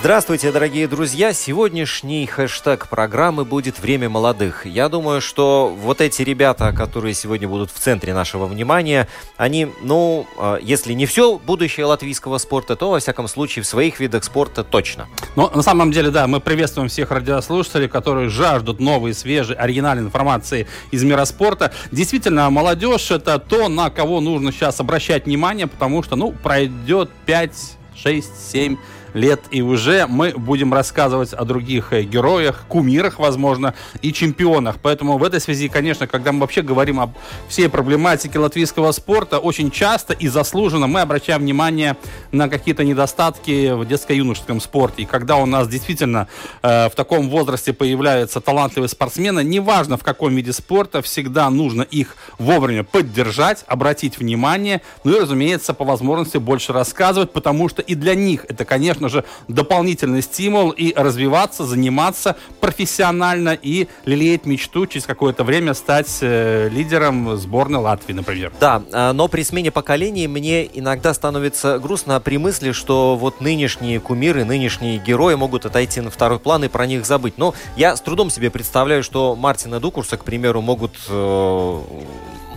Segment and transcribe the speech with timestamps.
[0.00, 1.32] Здравствуйте, дорогие друзья!
[1.32, 4.64] Сегодняшний хэштег программы будет «Время молодых».
[4.64, 10.24] Я думаю, что вот эти ребята, которые сегодня будут в центре нашего внимания, они, ну,
[10.38, 14.62] э, если не все будущее латвийского спорта, то, во всяком случае, в своих видах спорта
[14.62, 15.08] точно.
[15.34, 20.68] Но на самом деле, да, мы приветствуем всех радиослушателей, которые жаждут новой, свежей, оригинальной информации
[20.92, 21.72] из мира спорта.
[21.90, 27.50] Действительно, молодежь– это то, на кого нужно сейчас обращать внимание, потому что, ну, пройдет 5,
[27.96, 28.76] 6, 7
[29.14, 34.76] лет, и уже мы будем рассказывать о других э, героях, кумирах, возможно, и чемпионах.
[34.82, 37.12] Поэтому в этой связи, конечно, когда мы вообще говорим об
[37.48, 41.96] всей проблематике латвийского спорта, очень часто и заслуженно мы обращаем внимание
[42.32, 45.02] на какие-то недостатки в детско-юношеском спорте.
[45.02, 46.28] И когда у нас действительно
[46.62, 52.16] э, в таком возрасте появляются талантливые спортсмены, неважно в каком виде спорта, всегда нужно их
[52.38, 58.14] вовремя поддержать, обратить внимание, ну и, разумеется, по возможности больше рассказывать, потому что и для
[58.14, 65.44] них это, конечно же, дополнительный стимул и развиваться, заниматься профессионально и лелеять мечту через какое-то
[65.44, 68.52] время стать э, лидером сборной Латвии, например.
[68.58, 74.00] Да, а, но при смене поколений мне иногда становится грустно при мысли, что вот нынешние
[74.00, 77.34] кумиры, нынешние герои могут отойти на второй план и про них забыть.
[77.36, 81.80] Но я с трудом себе представляю, что Мартина Дукурса, к примеру, могут э,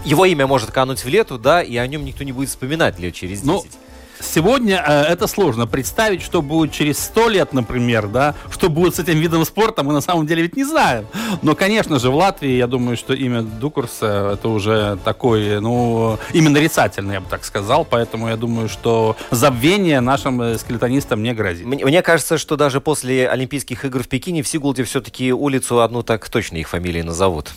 [0.06, 3.14] его имя может кануть в лету, да, и о нем никто не будет вспоминать лет
[3.14, 3.46] через 10.
[3.46, 3.64] Ну,
[4.22, 9.00] Сегодня э, это сложно представить, что будет через сто лет, например, да, что будет с
[9.00, 11.08] этим видом спорта, мы на самом деле ведь не знаем.
[11.42, 16.56] Но, конечно же, в Латвии, я думаю, что имя Дукурса это уже такой, ну, именно
[16.56, 21.66] нарицательный, я бы так сказал, поэтому я думаю, что забвение нашим э, скелетонистам не грозит.
[21.66, 26.04] Мне, мне кажется, что даже после Олимпийских игр в Пекине в Сигулде все-таки улицу одну
[26.04, 27.52] так точно их фамилии назовут.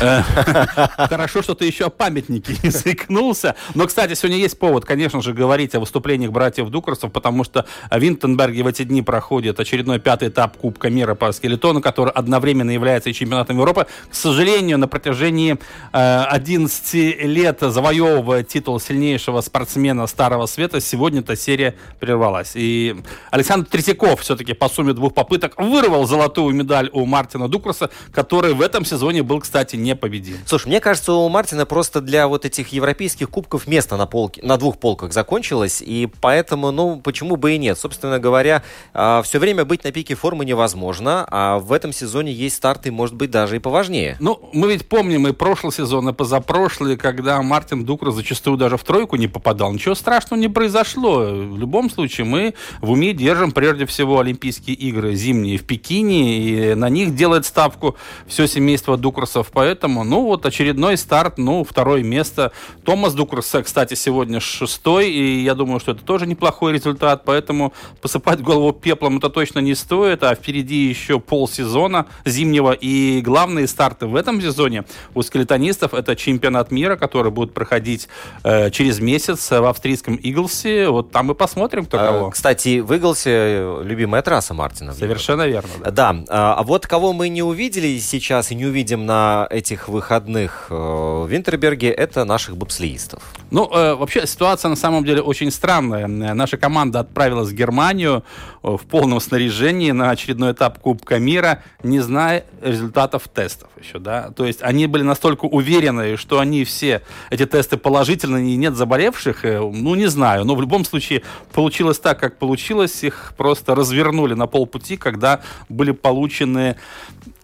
[0.00, 0.22] Э,
[1.08, 3.54] Хорошо, что ты еще о памятнике не заикнулся.
[3.74, 7.98] Но, кстати, сегодня есть повод, конечно же, говорить о выступлениях братьев Дукарсов, потому что в
[7.98, 13.10] Винтенберге в эти дни проходит очередной пятый этап Кубка мира по скелетону, который одновременно является
[13.10, 13.86] и чемпионатом Европы.
[14.08, 15.58] К сожалению, на протяжении
[15.92, 22.52] э, 11 лет завоевывая титул сильнейшего спортсмена Старого Света, сегодня эта серия прервалась.
[22.54, 22.96] И
[23.30, 28.60] Александр Третьяков все-таки по сумме двух попыток вырвал золотую медаль у Мартина Дукарса, который в
[28.60, 30.36] этом сезоне был, кстати, непобедим.
[30.46, 34.56] Слушай, мне кажется, у Мартина просто для вот этих европейских кубков место на, полке, на
[34.56, 37.78] двух полках закончилось, и поэтому, ну, почему бы и нет?
[37.78, 42.56] Собственно говоря, а, все время быть на пике формы невозможно, а в этом сезоне есть
[42.56, 44.16] старты, может быть, даже и поважнее.
[44.20, 48.84] Ну, мы ведь помним и прошлый сезон, и позапрошлый, когда Мартин Дукра зачастую даже в
[48.84, 49.72] тройку не попадал.
[49.72, 51.20] Ничего страшного не произошло.
[51.20, 56.74] В любом случае, мы в уме держим прежде всего Олимпийские игры зимние в Пекине, и
[56.74, 59.50] на них делает ставку все семейство Дукрасов.
[59.60, 62.50] Поэтому, ну, вот очередной старт, ну, второе место.
[62.82, 68.40] Томас Дукрас, кстати, сегодня шестой, и я думаю, что это тоже неплохой результат, поэтому посыпать
[68.40, 74.16] голову пеплом это точно не стоит, а впереди еще полсезона зимнего, и главные старты в
[74.16, 74.84] этом сезоне
[75.14, 78.08] у скелетонистов это чемпионат мира, который будет проходить
[78.44, 82.30] э, через месяц в австрийском Иглсе, вот там мы посмотрим, кто А, кого.
[82.30, 84.94] Кстати, в Иглсе любимая трасса Мартина.
[84.94, 85.68] Совершенно верно.
[85.84, 85.90] да.
[85.90, 90.74] Да, а вот кого мы не увидели сейчас и не увидим на этих выходных э,
[90.74, 93.22] в Винтерберге, это наших бобслеистов.
[93.50, 96.06] Ну, э, вообще ситуация на самом деле очень странная.
[96.06, 98.24] Наша команда отправилась в Германию
[98.62, 104.30] э, в полном снаряжении на очередной этап Кубка мира, не зная результатов тестов еще, да.
[104.30, 109.42] То есть они были настолько уверены, что они все, эти тесты положительные и нет заболевших,
[109.42, 110.44] ну, не знаю.
[110.44, 111.22] Но в любом случае
[111.52, 113.02] получилось так, как получилось.
[113.02, 116.76] Их просто развернули на полпути, когда были получены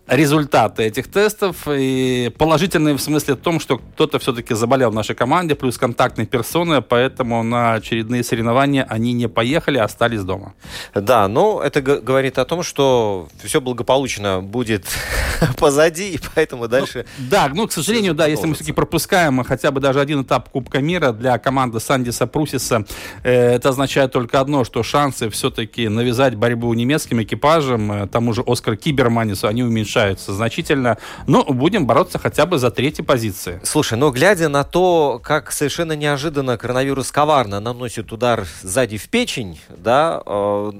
[0.06, 1.66] результаты этих тестов.
[1.68, 6.26] И положительные в смысле в том, что кто-то все-таки заболел в нашей команде, плюс контактные
[6.26, 10.54] персоны, поэтому на очередные соревнования они не поехали, а остались дома.
[10.94, 14.86] Да, но это говорит о том, что все благополучно будет
[15.58, 17.06] позади, и поэтому дальше...
[17.18, 20.50] Ну, да, ну, к сожалению, да, если мы все-таки пропускаем хотя бы даже один этап
[20.50, 22.84] Кубка мира для команды Сандиса Прусиса,
[23.22, 28.42] э, это означает только одно, что шансы все-таки навязать борьбу немецким экипажам, э, тому же
[28.46, 30.98] Оскар Киберманису, они уменьшаются уменьшаются значительно.
[31.26, 33.60] Но будем бороться хотя бы за третьи позиции.
[33.64, 39.58] Слушай, но глядя на то, как совершенно неожиданно коронавирус коварно наносит удар сзади в печень,
[39.68, 40.70] да, э,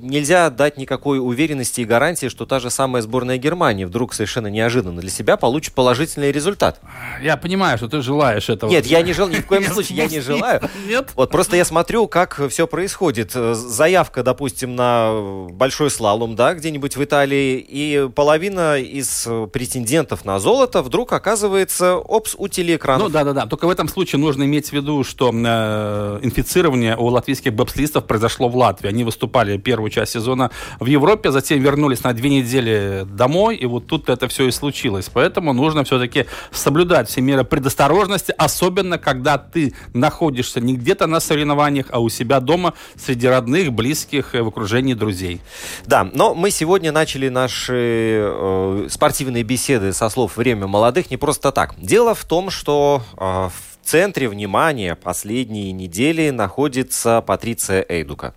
[0.00, 5.00] нельзя дать никакой уверенности и гарантии, что та же самая сборная Германии вдруг совершенно неожиданно
[5.00, 6.80] для себя получит положительный результат.
[7.22, 8.70] Я понимаю, что ты желаешь этого.
[8.70, 10.60] Нет, я не желаю, ни в коем случае я не желаю.
[10.86, 11.10] Нет.
[11.14, 13.32] Вот просто я смотрю, как все происходит.
[13.32, 20.38] Заявка, допустим, на большой слалом, да, где-нибудь в Италии, и половина из э, претендентов на
[20.38, 23.02] золото вдруг оказывается опс у телеэкранов.
[23.02, 27.52] Ну да-да-да, только в этом случае нужно иметь в виду, что э, инфицирование у латвийских
[27.54, 28.88] бобслистов произошло в Латвии.
[28.88, 30.50] Они выступали первую часть сезона
[30.80, 35.10] в Европе, затем вернулись на две недели домой, и вот тут это все и случилось.
[35.12, 41.86] Поэтому нужно все-таки соблюдать все меры предосторожности, особенно когда ты находишься не где-то на соревнованиях,
[41.90, 45.40] а у себя дома среди родных, близких, в окружении друзей.
[45.86, 48.53] Да, но мы сегодня начали наши Э,
[48.88, 51.74] спортивные беседы со слов «Время молодых» не просто так.
[51.78, 58.34] Дело в том, что в в центре внимания последние недели находится Патриция Эйдука.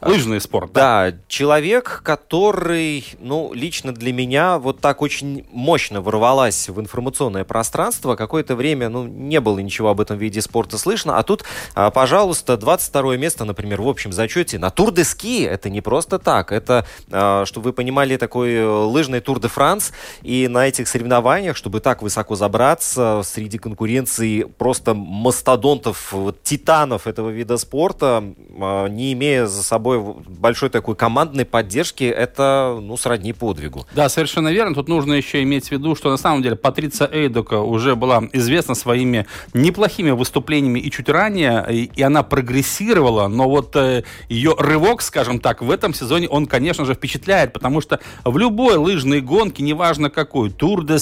[0.00, 1.10] Лыжный спорт, да?
[1.10, 8.14] Да, человек, который, ну, лично для меня вот так очень мощно ворвалась в информационное пространство.
[8.14, 11.42] Какое-то время, ну, не было ничего об этом виде спорта слышно, а тут,
[11.74, 15.42] а, пожалуйста, 22 место, например, в общем зачете на Тур де Ски.
[15.42, 19.92] Это не просто так, это, а, чтобы вы понимали, такой лыжный Тур де Франс,
[20.22, 27.56] и на этих соревнованиях, чтобы так высоко забраться среди конкуренции просто мастодонтов, титанов этого вида
[27.56, 28.22] спорта,
[28.60, 33.86] а, не имея за собой большой такой командной поддержки, это, ну, сродни подвигу.
[33.94, 34.74] Да, совершенно верно.
[34.74, 38.74] Тут нужно еще иметь в виду, что на самом деле Патриция Эйдока уже была известна
[38.74, 45.02] своими неплохими выступлениями и чуть ранее, и, и она прогрессировала, но вот э, ее рывок,
[45.02, 49.62] скажем так, в этом сезоне, он, конечно же, впечатляет, потому что в любой лыжной гонке,
[49.62, 50.98] неважно какой, тур де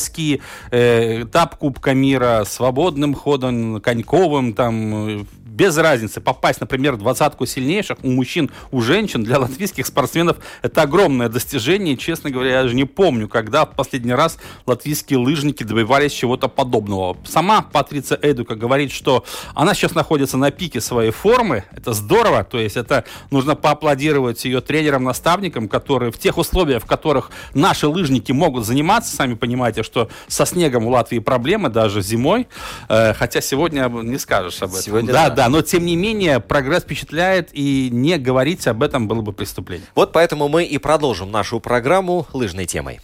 [0.70, 5.26] э, этап Кубка мира, свободным ходом, Коньковым, там,
[5.58, 10.82] без разницы, попасть, например, в двадцатку сильнейших у мужчин, у женщин, для латвийских спортсменов это
[10.82, 11.96] огромное достижение.
[11.96, 17.16] честно говоря, я даже не помню, когда в последний раз латвийские лыжники добивались чего-то подобного.
[17.24, 21.64] Сама Патриция Эдука говорит, что она сейчас находится на пике своей формы.
[21.72, 27.32] Это здорово, то есть это нужно поаплодировать ее тренерам-наставникам, которые в тех условиях, в которых
[27.52, 32.46] наши лыжники могут заниматься, сами понимаете, что со снегом у Латвии проблемы даже зимой,
[32.88, 34.82] э, хотя сегодня не скажешь об этом.
[34.82, 39.08] Сегодня, да, да, да, но тем не менее прогресс впечатляет, и не говорить об этом
[39.08, 39.88] было бы преступлением.
[39.94, 43.00] Вот поэтому мы и продолжим нашу программу лыжной темой.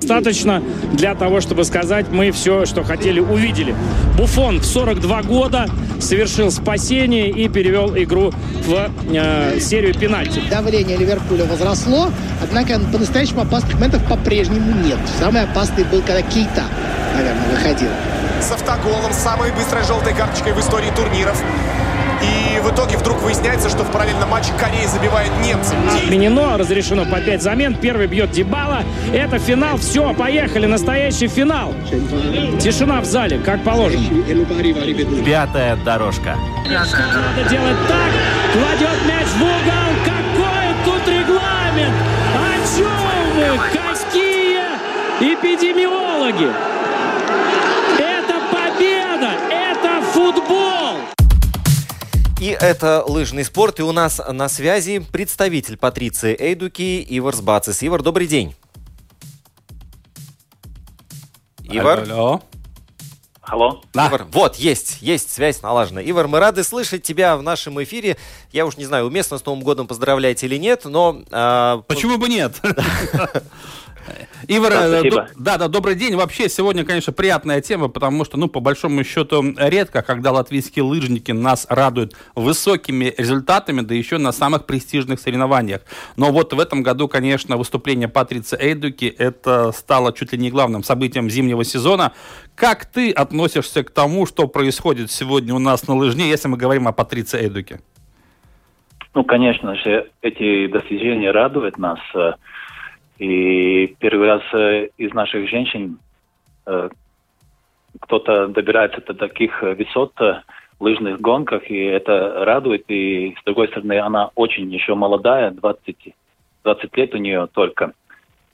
[0.00, 0.62] Достаточно
[0.92, 3.74] для того, чтобы сказать, мы все, что хотели, увидели.
[4.18, 5.66] Буфон в 42 года
[6.00, 8.32] совершил спасение и перевел игру
[8.66, 10.42] в э, серию пенальти.
[10.50, 12.10] Давление Ливерпуля возросло,
[12.42, 14.98] однако по-настоящему опасных моментов по-прежнему нет.
[15.18, 16.64] Самый опасный был, когда Кейта,
[17.16, 17.88] наверное, выходил
[18.40, 21.42] с автоголом, самой быстрой желтой карточкой в истории турниров.
[22.64, 25.74] В итоге вдруг выясняется, что в параллельном матче Корея забивает немцы.
[25.94, 27.74] Отменено, разрешено по 5 замен.
[27.74, 28.84] Первый бьет Дебала.
[29.12, 29.76] Это финал.
[29.76, 30.64] Все, поехали.
[30.64, 31.74] Настоящий финал.
[32.58, 34.02] Тишина в зале, как положено.
[35.26, 36.38] Пятая дорожка.
[36.66, 38.10] Надо делать так.
[38.54, 39.90] Кладет мяч в угол.
[40.06, 41.94] Какой тут регламент?
[42.34, 42.86] О чем
[43.36, 43.58] вы?
[43.74, 46.48] Какие эпидемиологи?
[52.44, 53.80] И это лыжный спорт.
[53.80, 57.82] И у нас на связи представитель Патриции Эйдуки Ивар Сбацис.
[57.82, 58.54] Ивар, добрый день.
[61.62, 62.00] Ивар?
[62.00, 62.42] Алло.
[63.40, 63.82] Алло.
[63.94, 64.08] Да.
[64.08, 66.02] Ивар, вот, есть, есть связь налажена.
[66.04, 68.18] Ивар, мы рады слышать тебя в нашем эфире.
[68.52, 71.22] Я уж не знаю, уместно с Новым годом поздравлять или нет, но...
[71.30, 71.78] А...
[71.88, 72.60] Почему бы нет?
[74.48, 76.16] Ивар, да, э, да, да, добрый день.
[76.16, 81.32] Вообще, сегодня, конечно, приятная тема, потому что, ну, по большому счету, редко, когда латвийские лыжники
[81.32, 85.82] нас радуют высокими результатами, да еще на самых престижных соревнованиях.
[86.16, 90.82] Но вот в этом году, конечно, выступление Патриции Эйдуки, это стало чуть ли не главным
[90.82, 92.12] событием зимнего сезона.
[92.54, 96.86] Как ты относишься к тому, что происходит сегодня у нас на лыжне, если мы говорим
[96.86, 97.80] о Патриции Эйдуке?
[99.14, 102.00] Ну, конечно же, эти достижения радуют нас.
[103.18, 105.98] И первый раз э, из наших женщин
[106.66, 106.88] э,
[108.00, 110.42] кто-то добирается до таких высот в
[110.80, 112.84] лыжных гонках, и это радует.
[112.88, 116.14] И с другой стороны, она очень еще молодая, 20,
[116.64, 117.92] 20 лет у нее только.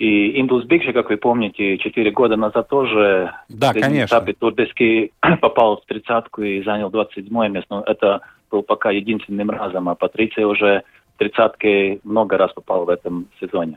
[0.00, 4.16] И Индус Бикши, как вы помните, 4 года назад тоже да, конечно.
[4.16, 5.12] этапе Турбески
[5.42, 7.66] попал в тридцатку и занял 27 место.
[7.68, 12.88] Но это был пока единственным разом, а Патриция уже в тридцатке много раз попал в
[12.88, 13.76] этом сезоне.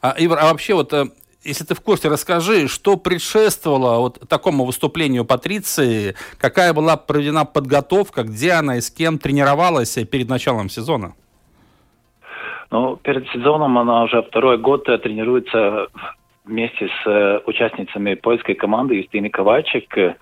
[0.00, 1.06] А, Ивар, а вообще вот э,
[1.42, 8.24] если ты в курсе, расскажи, что предшествовало вот такому выступлению Патриции, какая была проведена подготовка,
[8.24, 11.14] где она и с кем тренировалась перед началом сезона?
[12.70, 15.86] Ну, перед сезоном она уже второй год тренируется
[16.44, 20.16] вместе с э, участницами польской команды Юстины Ковальчик.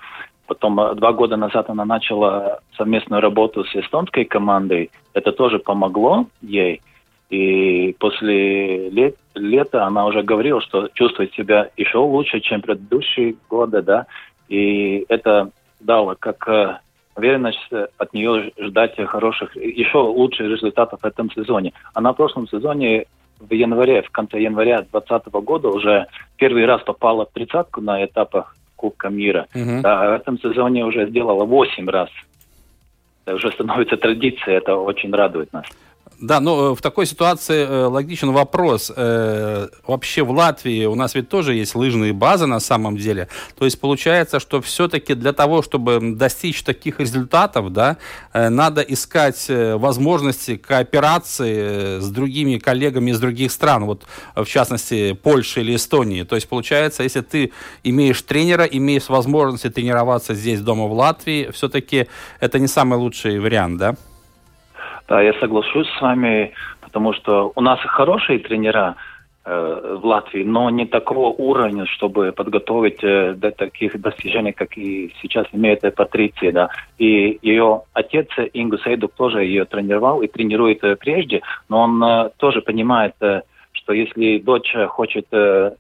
[0.46, 4.90] Потом э, два года назад она начала совместную работу с эстонской командой.
[5.14, 6.82] Это тоже помогло ей.
[7.30, 13.82] И после лет, лета она уже говорила, что чувствует себя еще лучше, чем предыдущие годы,
[13.82, 14.06] да.
[14.48, 15.50] И это
[15.80, 16.78] дало как э,
[17.16, 17.58] уверенность
[17.98, 21.72] от нее ждать хороших, еще лучших результатов в этом сезоне.
[21.94, 23.06] Она в прошлом сезоне
[23.38, 28.56] в январе, в конце января 2020 года уже первый раз попала в тридцатку на этапах
[28.76, 29.46] Кубка мира.
[29.54, 29.80] Uh-huh.
[29.80, 32.10] Да, в этом сезоне уже сделала 8 раз.
[33.24, 35.64] Это уже становится традицией, это очень радует нас.
[36.20, 38.92] Да, но э, в такой ситуации э, логичен вопрос.
[38.94, 43.28] Э, вообще в Латвии у нас ведь тоже есть лыжные базы на самом деле.
[43.58, 47.96] То есть получается, что все-таки для того, чтобы достичь таких результатов, да,
[48.32, 54.04] надо искать возможности кооперации с другими коллегами из других стран, вот
[54.34, 56.22] в частности Польши или Эстонии.
[56.22, 57.52] То есть получается, если ты
[57.82, 62.06] имеешь тренера, имеешь возможность тренироваться здесь дома в Латвии, все-таки
[62.40, 63.96] это не самый лучший вариант, да?
[65.08, 68.96] Да, я соглашусь с вами, потому что у нас хорошие тренера
[69.44, 75.12] э, в Латвии, но не такого уровня, чтобы подготовить э, до таких достижений, как и
[75.20, 76.52] сейчас имеет Патриция.
[76.52, 76.70] Да.
[76.96, 82.30] И ее отец Ингус Эйдук тоже ее тренировал и тренирует э, прежде, но он э,
[82.38, 83.42] тоже понимает, э,
[83.72, 85.72] что если дочь хочет э,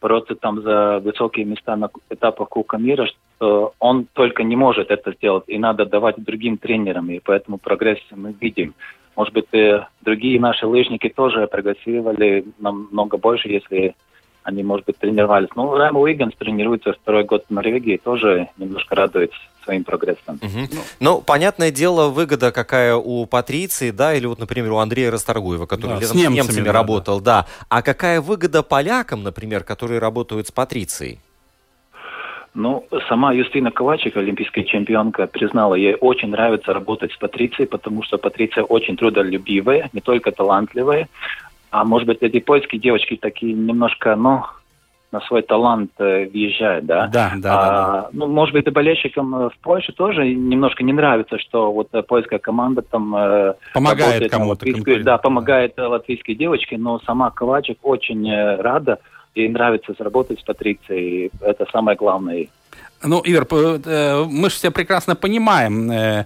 [0.00, 5.12] бороться там за высокие места на этапах Кубка мира, что он только не может это
[5.12, 8.74] сделать, и надо давать другим тренерам, и поэтому прогресс мы видим.
[9.16, 13.94] Может быть, э, другие наши лыжники тоже прогрессировали намного больше, если
[14.46, 15.48] они, может быть, тренировались.
[15.56, 19.32] Ну, Райм Уигганс тренируется второй год в Норвегии, тоже немножко радует
[19.64, 20.36] своим прогрессом.
[20.36, 20.68] Угу.
[20.70, 25.66] Ну, ну, понятное дело, выгода какая у Патриции, да, или вот, например, у Андрея Расторгуева,
[25.66, 27.42] который да, летом с немцами, с немцами да, работал, да.
[27.42, 27.46] да.
[27.68, 31.18] А какая выгода полякам, например, которые работают с Патрицией?
[32.54, 38.16] Ну, сама Юстина Ковачек, олимпийская чемпионка, признала, ей очень нравится работать с Патрицией, потому что
[38.16, 41.08] Патриция очень трудолюбивая, не только талантливая,
[41.70, 44.42] а может быть, эти польские девочки такие немножко, ну,
[45.12, 47.06] на свой талант э, въезжают, да?
[47.06, 50.92] Да, да, а, да, Ну, может быть, и болельщикам э, в Польше тоже немножко не
[50.92, 53.14] нравится, что вот э, польская команда там...
[53.72, 54.66] Помогает кому-то.
[55.02, 58.98] Да, помогает латвийской девочке, но сама Ковачек очень рада,
[59.34, 62.48] ей нравится работать с Патрицией, это самое главное.
[63.02, 63.46] Ну, Ивер,
[64.28, 66.24] мы же все прекрасно понимаем,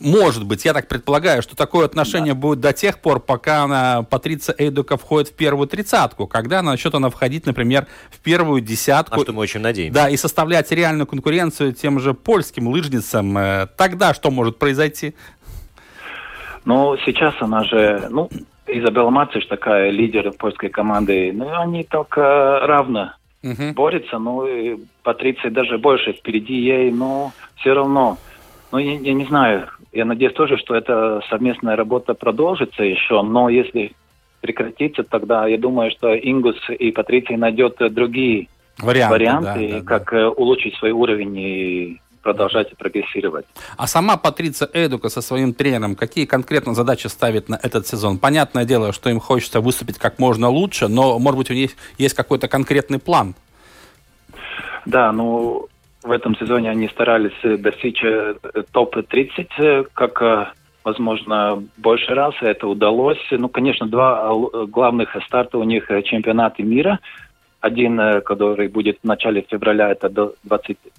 [0.00, 2.40] может быть, я так предполагаю, что такое отношение да.
[2.40, 6.94] будет до тех пор, пока она, Патриция Эйдука входит в первую тридцатку, когда она начнет
[6.94, 9.20] она входить, например, в первую десятку.
[9.20, 9.94] А что мы очень надеемся.
[9.94, 13.36] Да, и составлять реальную конкуренцию тем же польским лыжницам.
[13.36, 15.14] Э, тогда что может произойти?
[16.64, 18.30] Ну, сейчас она же, ну,
[18.66, 23.12] Изабелла Мациш такая лидер польской команды, ну, они только равно
[23.42, 23.74] угу.
[23.74, 28.16] борются, ну, и Патриция даже больше впереди ей, но все равно
[28.74, 29.68] ну, я, я не знаю.
[29.92, 33.92] Я надеюсь тоже, что эта совместная работа продолжится еще, но если
[34.40, 40.10] прекратится, тогда я думаю, что Ингус и Патриция найдет другие варианты, варианты да, да, как
[40.10, 40.28] да.
[40.28, 43.46] улучшить свой уровень и продолжать прогрессировать.
[43.76, 48.18] А сама Патриция Эдука со своим тренером какие конкретно задачи ставит на этот сезон?
[48.18, 52.14] Понятное дело, что им хочется выступить как можно лучше, но, может быть, у них есть
[52.14, 53.36] какой-то конкретный план?
[54.84, 55.68] Да, ну,
[56.04, 58.34] в этом сезоне они старались достичь э,
[58.72, 60.46] топ-30 э, как э,
[60.84, 63.26] возможно, больше раз это удалось.
[63.30, 64.30] Ну, конечно, два
[64.66, 67.00] главных старта у них чемпионаты мира.
[67.60, 70.92] Один, который будет в начале февраля, это до 23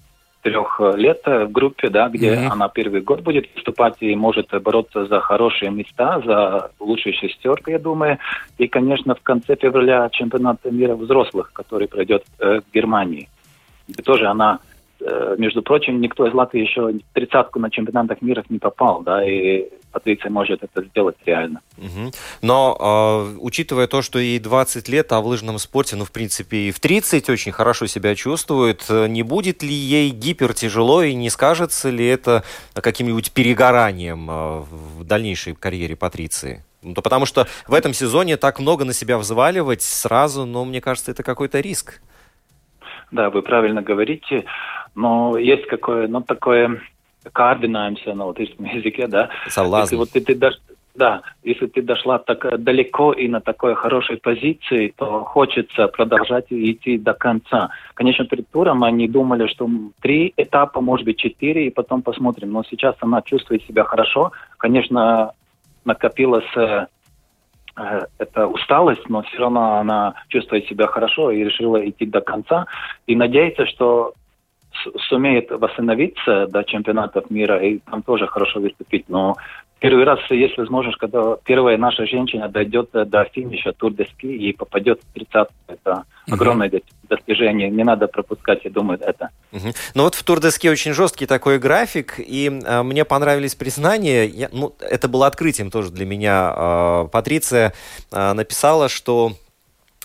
[0.96, 2.48] лет в группе, да, где mm-hmm.
[2.50, 7.78] она первый год будет выступать и может бороться за хорошие места, за лучшую шестерку, я
[7.78, 8.18] думаю.
[8.58, 13.28] И, конечно, в конце февраля чемпионат мира взрослых, который пройдет э, в Германии.
[13.86, 14.58] И тоже она
[15.38, 19.68] между прочим, никто из Латвии еще в тридцатку на чемпионатах мира не попал, да, и
[19.92, 21.60] Патриция может это сделать реально.
[21.78, 22.12] Угу.
[22.42, 26.68] Но, э, учитывая то, что ей 20 лет, а в лыжном спорте, ну, в принципе,
[26.68, 31.30] и в 30 очень хорошо себя чувствует, не будет ли ей гипер тяжело и не
[31.30, 32.44] скажется ли это
[32.74, 36.64] каким-нибудь перегоранием э, в дальнейшей карьере Патриции?
[36.82, 41.10] Ну, потому что в этом сезоне так много на себя взваливать сразу, но мне кажется,
[41.10, 42.00] это какой-то риск.
[43.10, 44.44] Да, вы правильно говорите,
[44.96, 46.80] но есть какое, ну, такое
[47.32, 49.28] kārdinājums на латышском языке, да.
[49.48, 49.84] Соблазн.
[49.84, 50.54] Если вот ты, ты дош...
[50.94, 56.98] да, если ты дошла так далеко и на такой хорошей позиции, то хочется продолжать идти
[56.98, 57.70] до конца.
[57.94, 59.68] Конечно, перед туром они думали, что
[60.00, 62.52] три этапа, может быть, четыре, и потом посмотрим.
[62.52, 64.32] Но сейчас она чувствует себя хорошо.
[64.56, 65.32] Конечно,
[65.84, 66.86] накопилась э,
[68.18, 72.66] это усталость, но все равно она чувствует себя хорошо и решила идти до конца.
[73.06, 74.14] И надеется, что
[75.08, 79.08] сумеет восстановиться до чемпионатов мира и там тоже хорошо выступить.
[79.08, 79.36] Но
[79.78, 85.00] первый раз есть возможность, когда первая наша женщина дойдет до финиша тур дески и попадет
[85.02, 86.70] в 30 Это огромное
[87.08, 87.70] достижение.
[87.70, 89.30] Не надо пропускать, я думаю, это.
[89.52, 89.68] Угу.
[89.94, 94.24] Ну вот в тур деске очень жесткий такой график, и э, мне понравились признания.
[94.24, 96.54] Я, ну, это было открытием тоже для меня.
[96.56, 97.72] Э, Патриция
[98.12, 99.32] э, написала, что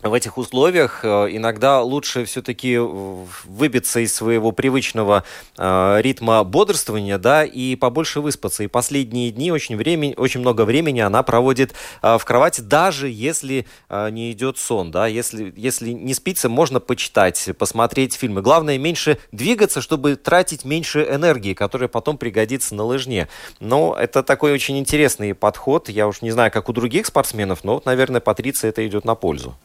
[0.03, 5.23] в этих условиях э, иногда лучше все-таки выбиться из своего привычного
[5.57, 8.63] э, ритма бодрствования, да, и побольше выспаться.
[8.63, 13.65] И последние дни очень, времени, очень много времени она проводит э, в кровати, даже если
[13.89, 18.41] не идет сон, да, если, если не спится, можно почитать, посмотреть фильмы.
[18.41, 23.27] Главное, меньше двигаться, чтобы тратить меньше энергии, которая потом пригодится на лыжне.
[23.59, 25.89] Но это такой очень интересный подход.
[25.89, 29.55] Я уж не знаю, как у других спортсменов, но, наверное, Патриции это идет на пользу.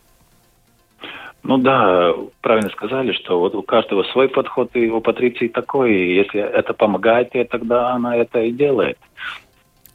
[1.43, 5.95] Ну да, правильно сказали, что вот у каждого свой подход, и у Патриции такой.
[5.95, 8.99] И если это помогает ей, тогда она это и делает.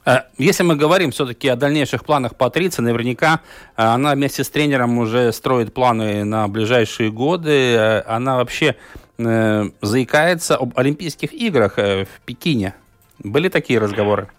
[0.06, 3.42] Э, если мы говорим все-таки о дальнейших планах Патриции, наверняка
[3.78, 7.76] э, она вместе с тренером уже строит планы на ближайшие годы.
[7.76, 8.76] Э, она вообще
[9.18, 12.74] заикается об Олимпийских играх в Пекине.
[13.20, 14.30] Были такие разговоры?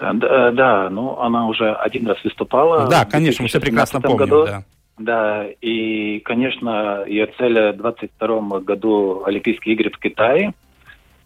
[0.00, 2.88] Да, да, ну она уже один раз выступала.
[2.88, 4.16] Да, конечно, мы все прекрасно помним.
[4.16, 4.46] Году.
[4.46, 4.64] Да.
[4.98, 10.52] Да, и, конечно, ее цель в 2022 году Олимпийские игры в Китае.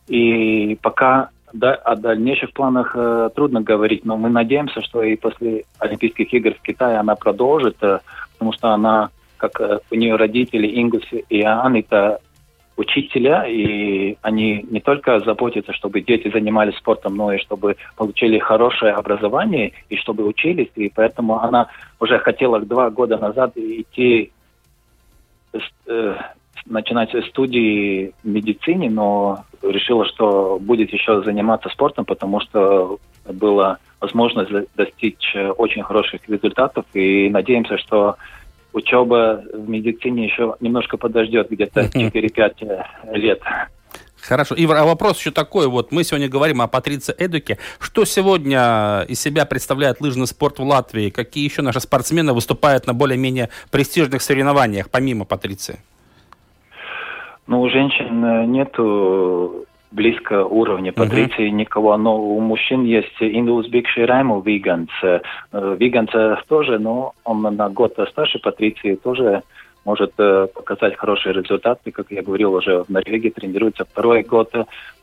[0.08, 5.64] И пока да, о дальнейших планах э, трудно говорить, но мы надеемся, что и после
[5.78, 8.00] Олимпийских игр в Китае она продолжит, э,
[8.32, 12.20] потому что она, как э, у нее родители Ингус и Анита,
[12.76, 18.92] учителя, и они не только заботятся, чтобы дети занимались спортом, но и чтобы получили хорошее
[18.92, 21.68] образование, и чтобы учились, и поэтому она
[22.00, 24.30] уже хотела два года назад идти
[25.86, 26.16] э,
[26.66, 34.50] начинать студии в медицине, но решила, что будет еще заниматься спортом, потому что была возможность
[34.76, 38.16] достичь очень хороших результатов, и надеемся, что
[38.76, 43.40] учеба в медицине еще немножко подождет, где-то 4-5 э, лет.
[44.20, 44.54] Хорошо.
[44.54, 45.68] И вопрос еще такой.
[45.68, 47.58] Вот мы сегодня говорим о Патрице Эдуке.
[47.78, 51.10] Что сегодня из себя представляет лыжный спорт в Латвии?
[51.10, 55.78] Какие еще наши спортсмены выступают на более-менее престижных соревнованиях, помимо Патриции?
[57.46, 61.62] Ну, у женщин э, нету близко уровня Патриции uh-huh.
[61.62, 64.90] никого, но у мужчин есть Индус Бикши Райму Виганс.
[65.52, 66.10] Виганс
[66.46, 69.42] тоже, но он на год старше Патриции, тоже
[69.86, 71.92] может э, показать хорошие результаты.
[71.92, 74.52] Как я говорил, уже в Норвегии тренируется второй год.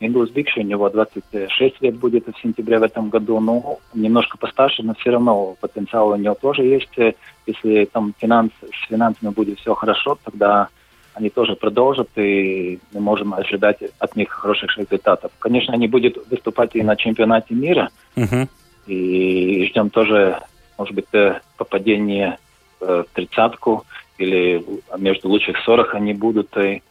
[0.01, 3.39] Индус Бикши, у него 26 лет будет в сентябре в этом году.
[3.39, 7.15] Ну, немножко постарше, но все равно потенциал у него тоже есть.
[7.47, 10.67] Если там финанс, с финансами будет все хорошо, тогда
[11.13, 15.31] они тоже продолжат, и мы можем ожидать от них хороших результатов.
[15.39, 18.47] Конечно, они будут выступать и на чемпионате мира, uh-huh.
[18.87, 20.39] и ждем тоже,
[20.77, 22.37] может быть, э, попадение
[22.81, 23.85] э, в тридцатку,
[24.17, 24.63] или
[24.97, 26.55] между лучших 40 они будут.
[26.57, 26.81] И,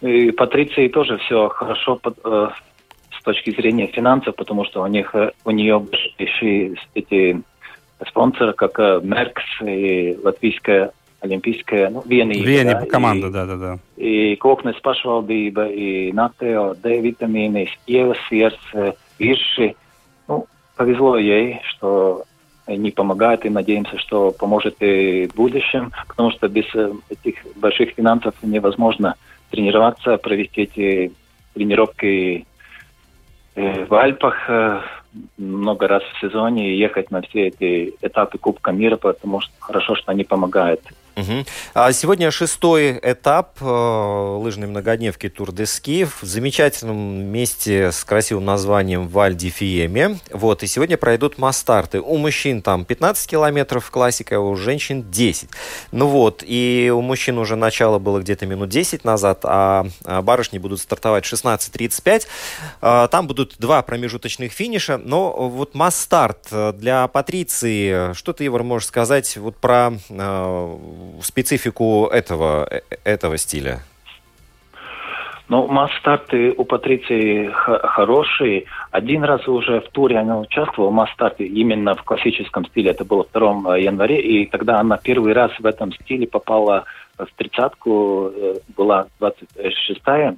[0.00, 2.48] и Патриции тоже все хорошо под, э,
[3.18, 5.84] с точки зрения финансов, потому что у них у нее
[6.18, 7.42] большие эти
[8.06, 10.92] спонсоры, как Меркс и Латвийская
[11.26, 12.46] Olimpiskajā nu, vienība.
[12.46, 13.78] Vienība да, команда, да, да, да.
[13.96, 19.74] И Koknes pašvaldība, и Натео, D-витамины, Иевас Сверс, Вирши.
[20.28, 22.24] Ну, повезло ей, что
[22.66, 26.66] они помогают, и надеемся, что поможет и в будущем, потому что без
[27.08, 29.14] этих больших финансов невозможно
[29.50, 31.12] тренироваться, провести эти
[31.54, 32.44] тренировки
[33.54, 34.80] э, в Альпах э,
[35.38, 39.94] много раз в сезоне и ехать на все эти этапы Кубка мира, потому что хорошо,
[39.94, 40.80] что они помогают.
[41.16, 41.46] Угу.
[41.72, 48.44] А сегодня шестой этап э, лыжной многодневки Тур де Ски в замечательном месте с красивым
[48.44, 50.18] названием Валь ди Фиеме.
[50.30, 52.02] Вот, и сегодня пройдут масс-старты.
[52.02, 55.48] У мужчин там 15 километров классика, у женщин 10.
[55.90, 60.58] Ну вот, и у мужчин уже начало было где-то минут 10 назад, а, а барышни
[60.58, 62.26] будут стартовать 16.35.
[62.82, 68.88] А, там будут два промежуточных финиша, но вот масс-старт для Патриции, что ты, Егор, можешь
[68.88, 70.76] сказать вот про э,
[71.22, 73.80] специфику этого, э, этого стиля?
[75.48, 78.64] Ну, масс-старты у Патриции хорошие.
[78.90, 82.90] Один раз уже в туре она участвовала в масс-старте именно в классическом стиле.
[82.90, 84.18] Это было 2 января.
[84.18, 86.84] И тогда она первый раз в этом стиле попала
[87.16, 88.32] в тридцатку.
[88.34, 90.34] Э, была 26-я.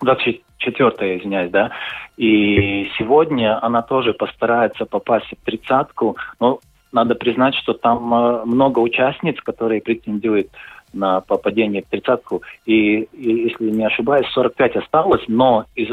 [0.00, 1.70] 24 извиняюсь, да.
[2.16, 6.16] И сегодня она тоже постарается попасть в тридцатку.
[6.40, 6.60] Но
[6.92, 10.48] надо признать, что там э, много участниц, которые претендуют
[10.92, 12.42] на попадение в тридцатку.
[12.64, 15.88] И, и, если не ошибаюсь, 45 осталось, но из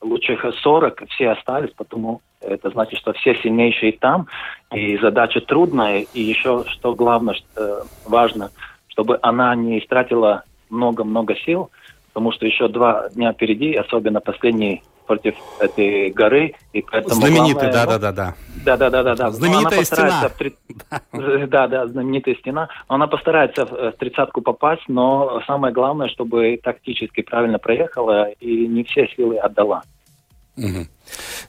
[0.00, 4.26] лучших 40 все остались, потому это значит, что все сильнейшие там,
[4.72, 8.50] и задача трудная, и еще, что главное, что э, важно,
[8.88, 11.70] чтобы она не истратила много-много сил,
[12.08, 16.54] потому что еще два дня впереди, особенно последний против этой горы.
[16.72, 18.34] И поэтому Знаменитый, да, да, да, да.
[18.64, 19.30] Да, да, да, да, да.
[19.30, 20.30] Знаменитая стена.
[21.10, 21.46] В...
[21.48, 22.68] Да, да, знаменитая стена.
[22.86, 29.08] Она постарается в тридцатку попасть, но самое главное, чтобы тактически правильно проехала и не все
[29.16, 29.82] силы отдала.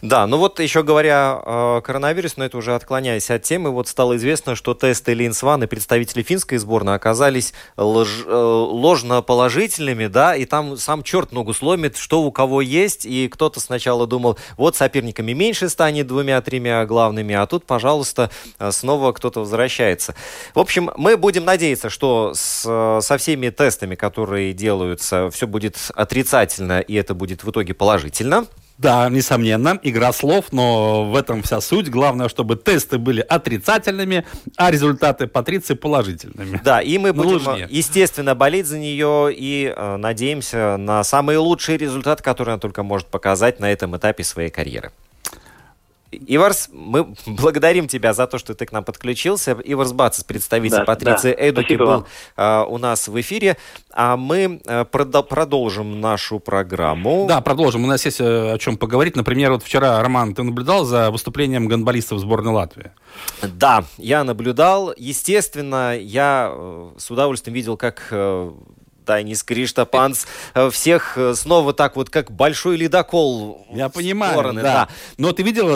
[0.01, 4.15] Да, ну вот еще говоря о коронавирусе, но это уже отклоняясь от темы, вот стало
[4.17, 10.45] известно, что тесты Линсван и представители финской сборной оказались лож, э, ложно положительными, да, и
[10.45, 15.33] там сам черт ногу сломит, что у кого есть, и кто-то сначала думал, вот соперниками
[15.33, 18.31] меньше станет двумя-тремя главными, а тут, пожалуйста,
[18.71, 20.15] снова кто-то возвращается.
[20.55, 26.79] В общем, мы будем надеяться, что с, со всеми тестами, которые делаются, все будет отрицательно,
[26.79, 28.47] и это будет в итоге положительно.
[28.81, 31.87] Да, несомненно, игра слов, но в этом вся суть.
[31.87, 34.25] Главное, чтобы тесты были отрицательными,
[34.57, 36.59] а результаты Патриции положительными.
[36.63, 37.67] Да, и мы будем, лыжне.
[37.69, 43.05] естественно, болеть за нее и э, надеемся на самый лучший результат, который она только может
[43.05, 44.91] показать на этом этапе своей карьеры.
[46.12, 49.58] Иварс, мы благодарим тебя за то, что ты к нам подключился.
[49.63, 51.50] Иварс Бацис, представитель да, Патриции да.
[51.50, 53.58] Эдуки, был а, у нас в эфире.
[53.91, 57.26] А мы прод- продолжим нашу программу.
[57.28, 57.84] Да, продолжим.
[57.84, 59.15] У нас есть э, о чем поговорить.
[59.15, 62.91] Например, вот вчера, Роман, ты наблюдал за выступлением гонболистов сборной Латвии?
[63.41, 64.93] Да, я наблюдал.
[64.97, 68.52] Естественно, я э, с удовольствием видел, как э,
[69.05, 73.65] Танис Криштопанс э, всех э, снова так вот, как большой ледокол.
[73.71, 74.73] Я понимаю, стороны, да.
[74.73, 74.89] да.
[75.17, 75.75] Но ты видел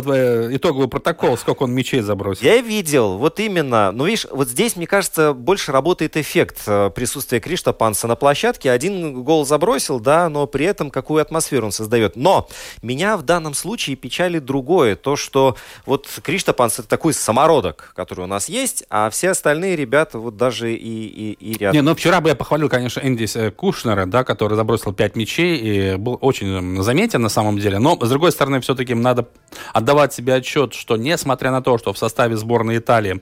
[0.55, 2.45] итоговый протокол, сколько он мячей забросил?
[2.45, 3.91] Я видел, вот именно.
[3.91, 8.71] Но видишь, вот здесь, мне кажется, больше работает эффект э, присутствия Криштопанса на площадке.
[8.71, 12.15] Один гол забросил, да, но при этом какую атмосферу он создает.
[12.15, 12.47] Но
[12.81, 14.95] меня в данном случае печалит другое.
[14.95, 20.19] То, что вот Криштопанс это такой самородок, который у нас есть, а все остальные ребята
[20.19, 21.75] вот даже и, и, и рядом.
[21.75, 25.57] Не, ну вчера бы я похвалил, конечно, Здесь э, Кушнера, да, который забросил 5 мячей
[25.57, 27.79] и был очень заметен на самом деле.
[27.79, 29.27] Но, с другой стороны, все-таки надо
[29.73, 33.21] отдавать себе отчет, что несмотря на то, что в составе сборной Италии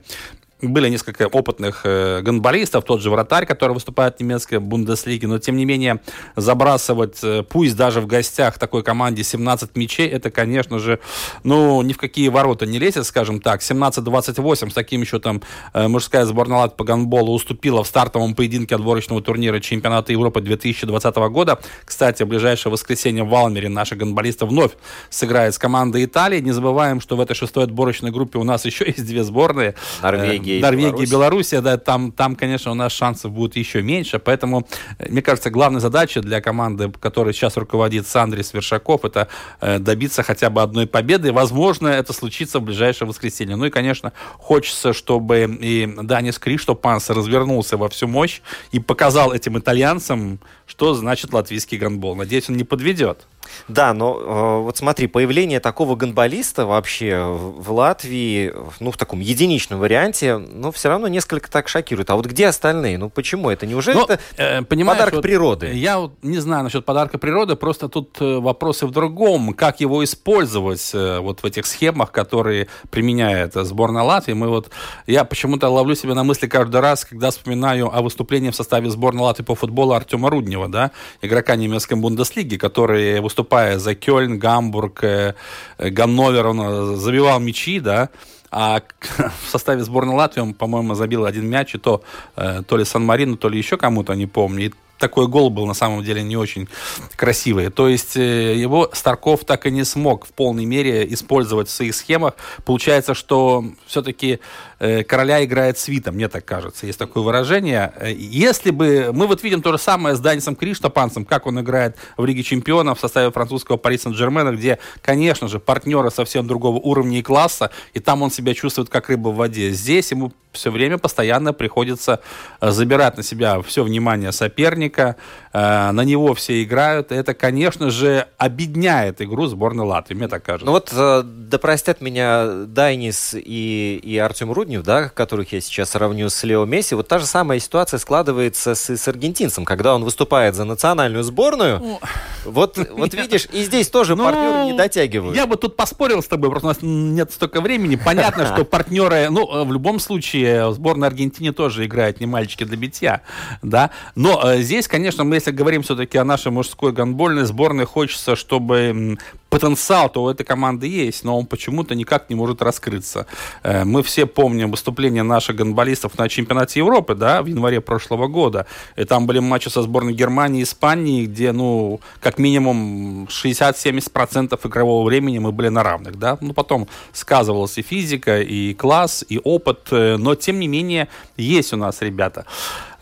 [0.62, 5.56] были несколько опытных э, гонболистов, тот же вратарь, который выступает в немецкой Бундеслиге, но тем
[5.56, 6.00] не менее
[6.36, 11.00] забрасывать, э, пусть даже в гостях такой команде 17 мячей, это, конечно же,
[11.42, 13.60] ну, ни в какие ворота не лезет, скажем так.
[13.60, 19.22] 17-28 с таким счетом э, мужская сборная Лат по гонболу уступила в стартовом поединке отборочного
[19.22, 21.58] турнира чемпионата Европы 2020 года.
[21.84, 24.72] Кстати, в ближайшее воскресенье в Валмере наши гонболисты вновь
[25.10, 26.40] сыграют с командой Италии.
[26.40, 29.74] Не забываем, что в этой шестой отборочной группе у нас еще есть две сборные.
[30.02, 34.18] Норвегия Норвегия, Норвегия и Белоруссия, да, там, там, конечно, у нас шансов будет еще меньше,
[34.18, 34.66] поэтому,
[34.98, 39.28] э, мне кажется, главная задача для команды, которой сейчас руководит Сандрис Вершаков, это
[39.60, 43.56] э, добиться хотя бы одной победы, возможно, это случится в ближайшее воскресенье.
[43.56, 48.40] Ну и, конечно, хочется, чтобы и Данис Криштопанс развернулся во всю мощь
[48.72, 52.14] и показал этим итальянцам, что значит латвийский гандбол.
[52.14, 53.26] Надеюсь, он не подведет.
[53.68, 59.80] Да, но э, вот смотри, появление такого гонболиста вообще в Латвии, ну, в таком единичном
[59.80, 62.10] варианте, ну, все равно несколько так шокирует.
[62.10, 62.98] А вот где остальные?
[62.98, 63.66] Ну, почему это?
[63.66, 65.72] Неужели но, ну, это э, подарок вот природы?
[65.72, 69.54] Я вот не знаю насчет подарка природы, просто тут э, вопросы в другом.
[69.54, 74.32] Как его использовать э, вот в этих схемах, которые применяет сборная Латвии?
[74.34, 74.70] Мы вот,
[75.06, 79.22] я почему-то ловлю себя на мысли каждый раз, когда вспоминаю о выступлении в составе сборной
[79.22, 80.90] Латвии по футболу Артема Руднева, да,
[81.22, 85.34] игрока немецкой Бундеслиги, который выступая за Кёльн, Гамбург, э,
[85.78, 88.08] Ганновер, он э, забивал мячи, да,
[88.50, 88.80] А
[89.46, 92.02] в составе сборной Латвии он, по-моему, забил один мяч, и то
[92.36, 94.66] э, то ли Сан-Марино, то ли еще кому-то, не помню.
[94.66, 96.68] И такой гол был на самом деле не очень
[97.16, 97.70] красивый.
[97.70, 101.94] То есть э, его Старков так и не смог в полной мере использовать в своих
[101.94, 102.34] схемах.
[102.64, 104.38] Получается, что все-таки э,
[104.78, 106.86] короля играет свита, мне так кажется.
[106.86, 107.92] Есть такое выражение.
[107.96, 109.10] Э, если бы...
[109.12, 112.98] Мы вот видим то же самое с Данисом Криштопанцем, как он играет в Лиге Чемпионов
[112.98, 118.00] в составе французского Пари Сен-Джермена, где, конечно же, партнеры совсем другого уровня и класса, и
[118.00, 119.70] там он себя чувствует как рыба в воде.
[119.70, 122.20] Здесь ему все время постоянно приходится
[122.60, 125.16] забирать на себя все внимание соперника,
[125.52, 127.12] э, на него все играют.
[127.12, 130.66] Это, конечно же, обедняет игру сборной Латвии, мне так кажется.
[130.66, 135.90] Ну вот, э, да простят меня Дайнис и, и Артем Руднев, да, которых я сейчас
[135.90, 136.94] сравню с Лео Месси.
[136.94, 141.80] Вот та же самая ситуация складывается с, с аргентинцем, когда он выступает за национальную сборную.
[141.80, 142.00] Ну,
[142.44, 145.36] вот, вот видишь, и здесь тоже ну, партнеры не дотягивают.
[145.36, 147.96] Я бы тут поспорил с тобой, просто у нас нет столько времени.
[147.96, 153.22] Понятно, что партнеры, ну, в любом случае, сборная Аргентины тоже играет не мальчики для битья,
[153.62, 153.90] да.
[154.14, 158.36] Но э, здесь здесь, конечно, мы если говорим все-таки о нашей мужской гандбольной сборной, хочется,
[158.36, 159.18] чтобы
[159.54, 163.26] потенциал-то у этой команды есть, но он почему-то никак не может раскрыться.
[163.62, 168.66] Э, мы все помним выступления наших гандболистов на чемпионате Европы, да, в январе прошлого года.
[168.96, 175.06] И там были матчи со сборной Германии и Испании, где, ну, как минимум 60-70% игрового
[175.06, 176.36] времени мы были на равных, да.
[176.40, 181.72] Ну, потом сказывалась и физика, и класс, и опыт, э, но, тем не менее, есть
[181.72, 182.44] у нас ребята.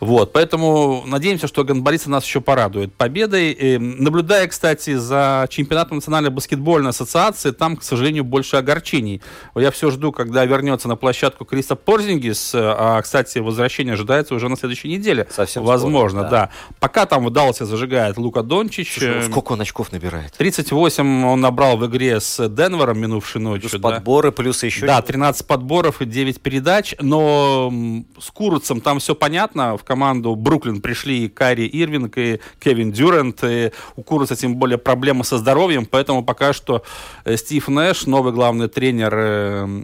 [0.03, 3.51] Вот, поэтому надеемся, что гандболисты нас еще порадуют победой.
[3.51, 9.21] И, наблюдая, кстати, за чемпионатом национальной баскетбольной ассоциации, там, к сожалению, больше огорчений.
[9.55, 12.51] Я все жду, когда вернется на площадку Криста Порзингис.
[12.53, 15.27] А, кстати, возвращение ожидается уже на следующей неделе.
[15.29, 16.45] Совсем Возможно, скоро, да.
[16.47, 16.49] да.
[16.79, 18.93] Пока там в Далласе зажигает Лука Дончич.
[18.93, 20.33] Слушай, ну сколько он очков набирает?
[20.33, 23.69] 38 он набрал в игре с Денвером минувшей ночью.
[23.69, 23.89] Плюс да.
[23.89, 24.85] подборы, плюс еще...
[24.85, 26.95] Да, 13 подборов и 9 передач.
[26.99, 27.71] Но
[28.19, 29.77] с Куруцем там все понятно.
[29.77, 33.43] В команду Бруклин пришли и Карри Ирвинг, и Кевин Дюрент.
[33.43, 36.81] И у Куруца тем более проблемы со здоровьем, поэтому пока что
[37.25, 39.23] э, Стив Нэш, новый главный тренер э,
[39.63, 39.83] Э,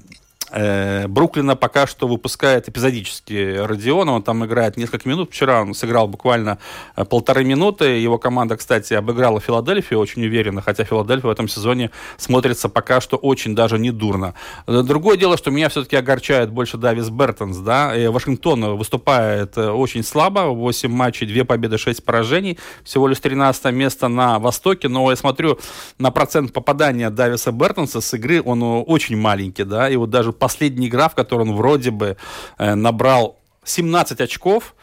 [0.52, 4.14] Бруклина пока что выпускает эпизодически Родиона.
[4.14, 5.32] Он там играет несколько минут.
[5.32, 6.60] Вчера он сыграл буквально
[6.96, 7.86] э, полторы минуты.
[8.00, 13.18] Его команда, кстати, обыграла Филадельфию очень уверенно, хотя Филадельфия в этом сезоне смотрится пока что
[13.18, 14.34] очень даже не дурно.
[14.68, 17.58] Э, другое дело, что меня все-таки огорчает больше Давис Бертонс.
[17.58, 17.94] Да?
[18.10, 20.48] Вашингтон выступает очень слабо.
[20.48, 22.58] 8 матчей, 2 победы, 6 поражений.
[22.84, 24.88] Всего лишь 13 место на Востоке.
[24.88, 25.60] Но я смотрю
[25.98, 28.42] на процент попадания Дависа Бертонса с игры.
[28.44, 29.64] Он очень маленький.
[29.64, 29.90] Да?
[29.90, 32.18] И вот даже последняя игра, в которой он вроде бы
[32.58, 34.76] э, набрал 17 очков,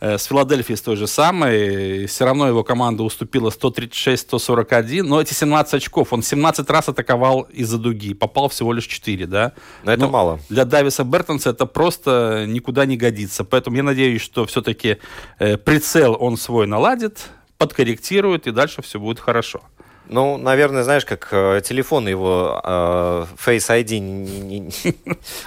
[0.00, 2.06] э, с Филадельфией с той же самой.
[2.06, 5.02] Все равно его команда уступила 136-141.
[5.02, 8.14] Но эти 17 очков, он 17 раз атаковал из-за дуги.
[8.14, 9.52] Попал всего лишь 4, да?
[9.84, 10.40] Но это Но мало.
[10.48, 13.44] Для Дависа Бертонса это просто никуда не годится.
[13.44, 14.98] Поэтому я надеюсь, что все-таки
[15.38, 19.62] э, прицел он свой наладит, подкорректирует, и дальше все будет хорошо.
[20.08, 24.72] Ну, наверное, знаешь, как э, телефон его э, Face ID не, не,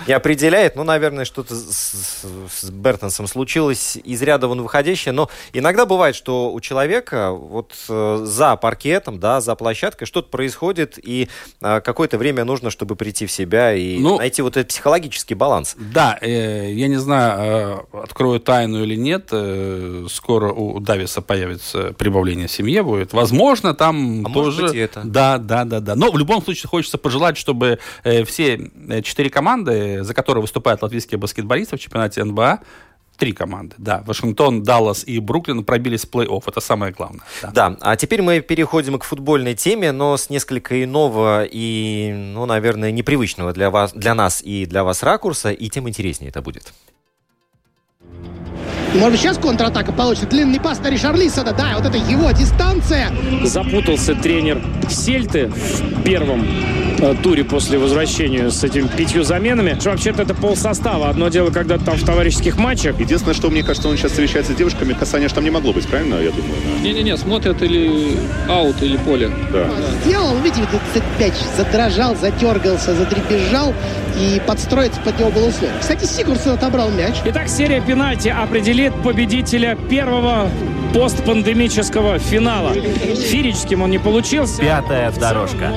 [0.08, 0.76] не определяет.
[0.76, 5.12] Ну, наверное, что-то с, с Бертонсом случилось из ряда вон выходящее.
[5.12, 10.98] Но иногда бывает, что у человека вот э, за паркетом, да, за площадкой что-то происходит,
[11.02, 11.30] и
[11.62, 15.76] э, какое-то время нужно, чтобы прийти в себя и ну, найти вот этот психологический баланс.
[15.78, 21.94] Да, э, я не знаю, э, открою тайну или нет, э, скоро у Дависа появится
[21.98, 23.14] прибавление в семье будет.
[23.14, 25.02] Возможно, там а тоже может быть, это.
[25.04, 25.96] Да, да, да, да.
[25.96, 30.82] Но в любом случае хочется пожелать, чтобы э, все э, четыре команды, за которые выступают
[30.82, 32.60] латвийские баскетболисты в чемпионате НБА,
[33.18, 34.04] Три команды, да.
[34.06, 36.44] Вашингтон, Даллас и Бруклин пробились в плей-офф.
[36.48, 37.22] Это самое главное.
[37.42, 37.52] Да.
[37.52, 42.92] да, а теперь мы переходим к футбольной теме, но с несколько иного и, ну, наверное,
[42.92, 46.74] непривычного для, вас, для нас и для вас ракурса, и тем интереснее это будет.
[48.96, 50.28] Может быть, сейчас контратака получится.
[50.28, 51.52] Длинный пас на Ришарлисона.
[51.52, 53.12] Да, вот это его дистанция.
[53.44, 56.48] Запутался тренер Сельты в первом
[57.00, 59.78] э, туре после возвращения с этими пятью заменами.
[59.84, 61.10] Вообще-то это пол состава.
[61.10, 63.00] Одно дело, когда там в товарищеских матчах.
[63.00, 65.88] Единственное, что мне кажется, он сейчас встречается с девушками, касания же там не могло быть,
[65.88, 66.56] правильно, я думаю?
[66.82, 69.30] Не-не-не, смотрят или аут, или поле.
[69.52, 69.68] Да.
[70.06, 70.62] Сделал, видите,
[70.94, 73.74] этот мяч задрожал, затергался, задребезжал
[74.20, 75.76] и подстроиться под него было условие.
[75.80, 77.16] Кстати, Сигурсон отобрал мяч.
[77.26, 78.30] Итак, серия пенальти
[78.86, 80.50] определит победителя первого
[80.94, 82.74] постпандемического финала.
[82.74, 84.62] Фирическим он не получился.
[84.62, 85.72] Пятая дорожка.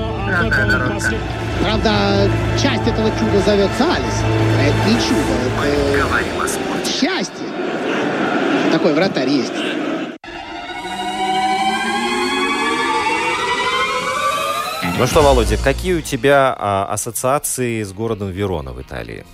[1.60, 4.14] Правда, часть этого чуда зовется Алис.
[4.58, 5.32] А это не чудо,
[6.74, 7.46] это счастье.
[8.72, 9.52] Такой вратарь есть.
[14.98, 19.24] Ну что, Володя, какие у тебя а, ассоциации с городом Верона в Италии?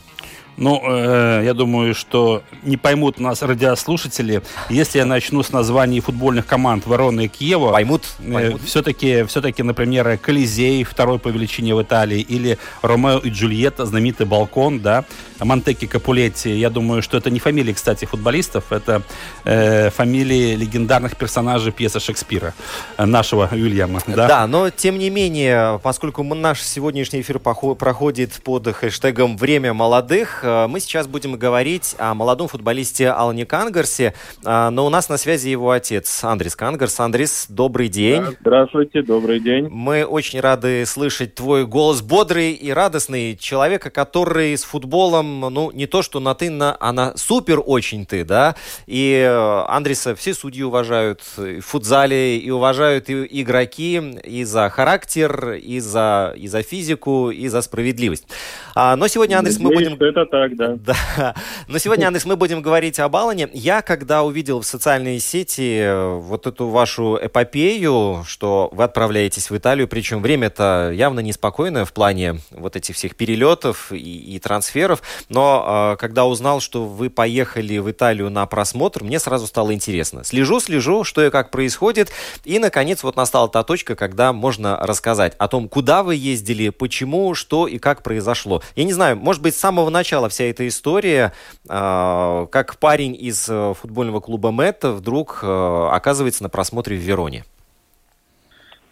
[0.57, 6.47] Ну, э, я думаю, что не поймут нас радиослушатели, если я начну с названий футбольных
[6.47, 7.73] команд Ворона и Киева.
[7.73, 8.03] Поймут.
[8.21, 8.63] Э, поймут.
[8.63, 14.81] все-таки, все-таки, например, Колизей, второй по величине в Италии, или Ромео и Джульетта, знаменитый балкон,
[14.81, 15.05] да,
[15.41, 16.51] Монтеки Капулетти.
[16.51, 19.03] Я думаю, что это не фамилии, кстати, футболистов, это
[19.45, 22.55] э, фамилии легендарных персонажей пьесы Шекспира,
[22.97, 24.01] э, нашего Уильяма.
[24.07, 24.29] Да?
[24.29, 30.67] Да, но тем не менее, поскольку наш сегодняшний эфир проходит под хэштегом «Время молодых», э,
[30.69, 35.49] мы сейчас будем говорить о молодом футболисте Алане Кангарсе, э, но у нас на связи
[35.49, 37.01] его отец Андрис Кангарс.
[37.01, 38.25] Андрис, добрый день.
[38.41, 39.69] Здравствуйте, добрый день.
[39.69, 45.87] Мы очень рады слышать твой голос бодрый и радостный человека, который с футболом, ну, не
[45.87, 48.55] то что на ты, на, а на супер очень ты, да?
[48.87, 54.69] И э, Андреса все судьи уважают и в футзале, и уважают и игроки и за
[54.71, 58.27] характер, и за, и за физику, и за справедливость.
[58.75, 59.97] А, но сегодня, Андрес, мы будем...
[59.97, 60.77] что это так, да.
[60.85, 61.35] Да.
[61.69, 63.49] Но сегодня, Андрес, мы будем говорить об Алане.
[63.53, 69.57] Я, когда увидел в социальные сети э, вот эту вашу эпопею, что вы отправляетесь в
[69.57, 75.93] Италию, причем время-то явно неспокойное в плане вот этих всех перелетов и, и трансферов, но
[75.95, 80.25] э, когда узнал, что вы поехали в Италию на просмотр, мне сразу стало интересно.
[80.25, 82.11] Слежу, слежу, что и как происходит,
[82.45, 87.35] и, наконец, вот настала та точка, когда можно рассказать о том, куда вы ездили, почему,
[87.35, 88.63] что и как произошло.
[88.77, 91.33] Я не знаю, может быть, с самого начала вся эта история,
[91.69, 97.45] э, как парень из э, футбольного клуба Мэтта вдруг э, оказывается на просмотре в Вероне.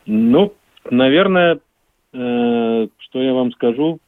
[0.07, 0.53] Ну,
[0.91, 1.59] наверное,
[2.13, 3.99] э, что я вам скажу,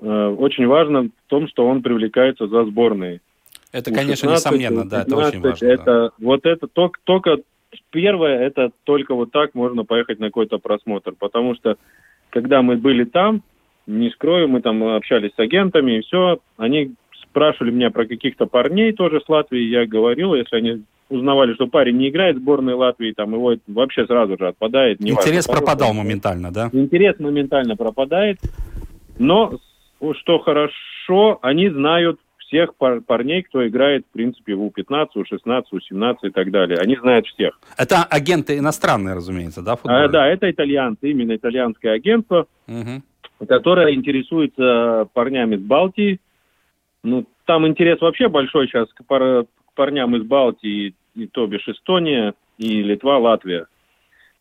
[0.00, 3.20] очень важно в том, что он привлекается за сборные.
[3.72, 5.68] Это, конечно, 16, несомненно, да, это очень 15 важно.
[5.68, 5.74] да.
[5.82, 7.38] Это, Вот это только, только
[7.90, 11.76] первое, это только вот так можно поехать на какой-то просмотр, потому что
[12.30, 13.42] когда мы были там,
[13.86, 18.92] не скрою, мы там общались с агентами и все, они спрашивали меня про каких-то парней
[18.92, 23.12] тоже с Латвии, я говорил, если они узнавали, что парень не играет в сборной Латвии,
[23.12, 25.00] там его вообще сразу же отпадает.
[25.00, 25.96] Интерес хороший пропадал он.
[25.96, 26.70] моментально, да?
[26.72, 28.38] Интерес моментально пропадает,
[29.18, 29.58] но
[30.14, 36.16] что хорошо, они знают всех пар- парней, кто играет, в принципе, в У-15, У-16, У-17
[36.22, 36.78] и так далее.
[36.78, 37.58] Они знают всех.
[37.76, 40.08] Это агенты иностранные, разумеется, да, А, футбольные?
[40.08, 43.02] да, это итальянцы, именно итальянское агентство, Мгм.
[43.48, 46.20] которое интересуется парнями с Балтии.
[47.02, 51.66] Ну, там интерес вообще большой сейчас к, пар- к парням из Балтии, и то бишь
[51.68, 53.66] Эстония, и Литва, Латвия.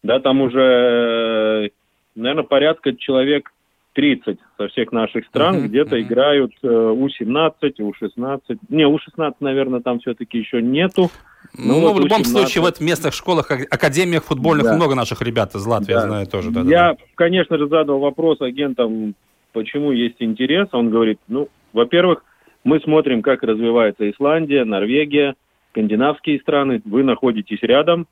[0.03, 1.71] Да, там уже,
[2.15, 3.51] наверное, порядка человек
[3.95, 6.05] 30 со всех наших стран Мгм, где-то мгм.
[6.05, 8.39] играют э, У-17, У-16.
[8.69, 11.09] Не, У-16, наверное, там все-таки еще нету.
[11.57, 12.25] Ну, вот в любом U17.
[12.25, 14.75] случае, в местных школах, ак- академиях футбольных Да.
[14.75, 16.07] много наших ребят из Латвии, я Да.
[16.07, 16.51] знаю тоже.
[16.51, 16.97] Да, да, Я, да.
[17.15, 19.15] конечно же, задал вопрос агентам,
[19.53, 20.67] почему есть интерес.
[20.73, 22.23] Он говорит, ну, во-первых,
[22.65, 25.35] мы смотрим, как развивается Исландия, Норвегия,
[25.71, 26.81] скандинавские страны.
[26.83, 28.07] Вы находитесь рядом.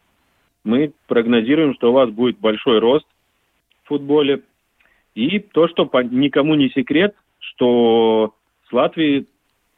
[0.64, 3.06] Мы прогнозируем, что у вас будет большой рост
[3.84, 4.42] в футболе.
[5.16, 8.34] И то, что по- никому не секрет, что
[8.70, 9.26] с Латвии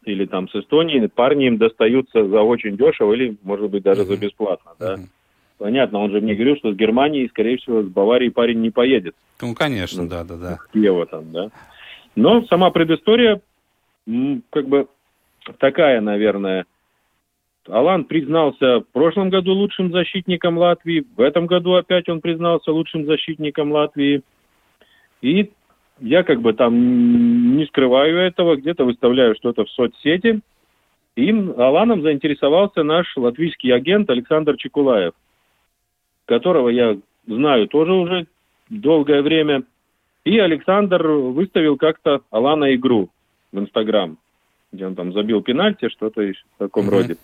[0.05, 4.13] или там с Эстонии парни им достаются за очень дешево или, может быть, даже за
[4.13, 4.21] Мгм.
[4.21, 4.71] бесплатно.
[4.79, 4.93] Да?
[4.97, 5.09] Мгм.
[5.57, 9.15] Понятно, он же мне говорил, что с Германии, скорее всего, с Баварии парень не поедет.
[9.41, 10.57] Ну, конечно, Ну, да, да, да.
[10.73, 11.49] Киева там, да.
[12.15, 13.41] Но сама предыстория,
[14.51, 14.87] как бы
[15.59, 16.65] такая, наверное.
[17.67, 23.05] Алан признался в прошлом году лучшим защитником Латвии, в этом году опять он признался лучшим
[23.05, 24.21] защитником Латвии.
[25.25, 25.51] И
[26.01, 30.41] я как бы там не скрываю этого, где-то выставляю что-то в соцсети.
[31.15, 35.13] Им, Аланом заинтересовался наш латвийский агент Александр Чекулаев,
[36.25, 38.27] которого я знаю тоже уже
[38.69, 39.63] долгое время.
[40.25, 43.09] И Александр выставил как-то Алана игру
[43.51, 44.19] в Инстаграм,
[44.71, 46.93] где он там забил пенальти, что-то в таком Мгм.
[46.93, 47.15] роде.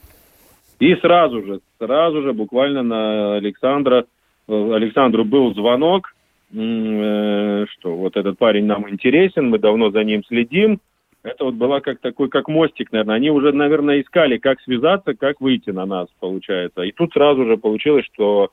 [0.79, 4.05] И сразу же, сразу же, буквально на Александра,
[4.47, 6.15] э, Александру был звонок,
[6.51, 10.79] что вот этот парень нам интересен, мы давно за ним следим.
[11.23, 13.15] Это вот была как такой, как мостик, наверное.
[13.15, 16.81] Они уже, наверное, искали, как связаться, как выйти на нас, получается.
[16.81, 18.49] И тут сразу же получилось, что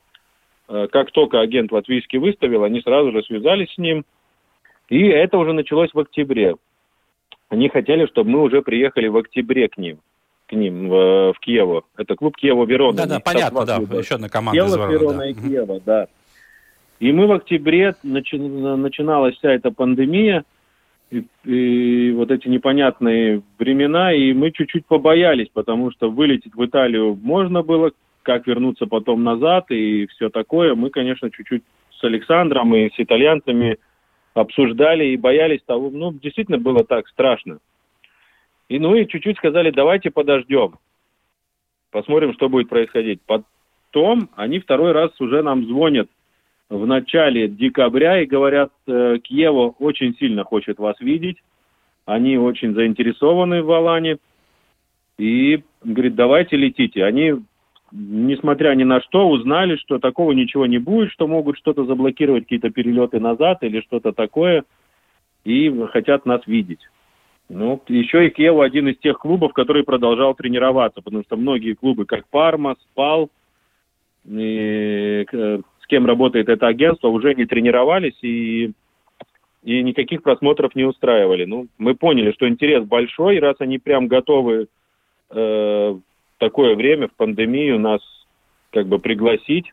[0.67, 4.05] э, как только агент латвийский выставил, они сразу же связались с ним.
[4.89, 6.55] И это уже началось в октябре.
[7.49, 9.99] Они хотели, чтобы мы уже приехали в октябре к ним,
[10.47, 11.85] к ним в, в Киеву.
[11.97, 12.97] Это клуб Киева Верона.
[12.97, 13.77] Да, да, понятно, да.
[13.97, 15.27] Еще одна команда из Киева, Ворона, Верона да.
[15.27, 15.33] и.
[15.33, 16.07] Киева, да.
[16.99, 20.43] И мы в октябре начи- начиналась вся эта пандемия,
[21.11, 27.17] и, и вот эти непонятные времена, и мы чуть-чуть побоялись, потому что вылететь в Италию
[27.21, 27.91] можно было,
[28.21, 30.75] как вернуться потом назад и все такое.
[30.75, 31.63] Мы, конечно, чуть-чуть
[31.99, 33.77] с Александром и с итальянцами
[34.33, 37.59] обсуждали и боялись того, ну, действительно было так страшно.
[38.67, 40.75] И ну и чуть-чуть сказали, давайте подождем,
[41.91, 43.19] посмотрим, что будет происходить.
[43.25, 46.07] Потом они второй раз уже нам звонят
[46.69, 51.37] в начале декабря и говорят, э, Киево очень сильно хочет вас видеть,
[52.05, 54.17] они очень заинтересованы в Алане,
[55.17, 57.03] и говорит, давайте летите.
[57.03, 57.33] Они,
[57.91, 62.69] несмотря ни на что, узнали, что такого ничего не будет, что могут что-то заблокировать, какие-то
[62.69, 64.63] перелеты назад или что-то такое,
[65.43, 66.81] и хотят нас видеть.
[67.49, 72.05] Ну, еще и Киево один из тех клубов, который продолжал тренироваться, потому что многие клубы,
[72.05, 73.29] как Парма, Спал,
[74.25, 75.59] и, э,
[75.89, 78.71] кем работает это агентство, уже не тренировались и,
[79.63, 81.45] и никаких просмотров не устраивали.
[81.45, 84.67] Ну, мы поняли, что интерес большой, раз они прям готовы
[85.31, 85.95] э,
[86.37, 88.01] такое время, в пандемию, нас
[88.71, 89.71] как бы пригласить,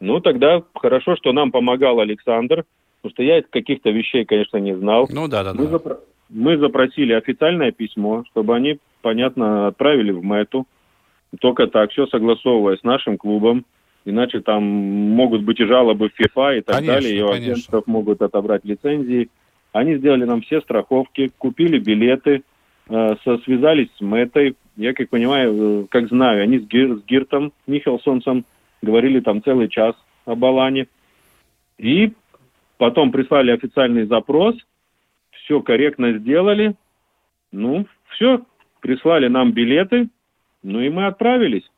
[0.00, 2.64] ну, тогда хорошо, что нам помогал Александр,
[3.02, 5.08] потому что я каких-то вещей, конечно, не знал.
[5.10, 5.76] Ну, да, да, мы да.
[5.76, 5.98] Запро-
[6.28, 10.66] мы запросили официальное письмо, чтобы они, понятно, отправили в МЭТу.
[11.40, 13.64] Только так, все согласовывая с нашим клубом.
[14.08, 17.18] Иначе там могут быть и жалобы в ФИФА и так Конечно, далее.
[17.18, 19.28] И у агентов могут отобрать лицензии.
[19.72, 22.42] Они сделали нам все страховки, купили билеты,
[22.88, 24.56] э, связались с Мэтой.
[24.76, 28.46] Я, как понимаю, э, как знаю, они с, Гир- с Гиртом Михелсонсом
[28.80, 29.94] говорили там целый час
[30.24, 30.86] об Алане.
[31.76, 32.14] И
[32.78, 34.56] потом прислали официальный запрос,
[35.32, 36.76] все корректно сделали.
[37.52, 38.40] Ну, все,
[38.80, 40.08] прислали нам билеты,
[40.62, 41.68] ну и мы отправились.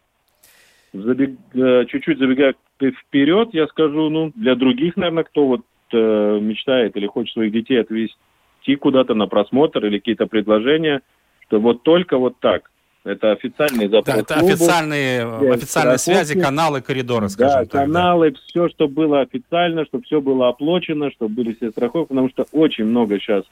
[0.94, 5.60] Забег- э, Чуть-чуть забегая вперед, я скажу, ну, для других, наверное, кто вот
[5.92, 11.00] э, мечтает или хочет своих детей отвезти куда-то на просмотр или какие-то предложения,
[11.46, 12.70] что вот только вот так.
[13.02, 14.52] Это официальный запрос Да, это клубу.
[14.52, 17.68] официальные, Без официальные связи, каналы, коридоры, Да, скажем так.
[17.72, 17.78] да.
[17.80, 22.44] каналы, все, что было официально, чтобы все было оплачено, чтобы были все страховки, потому что
[22.52, 23.44] очень много сейчас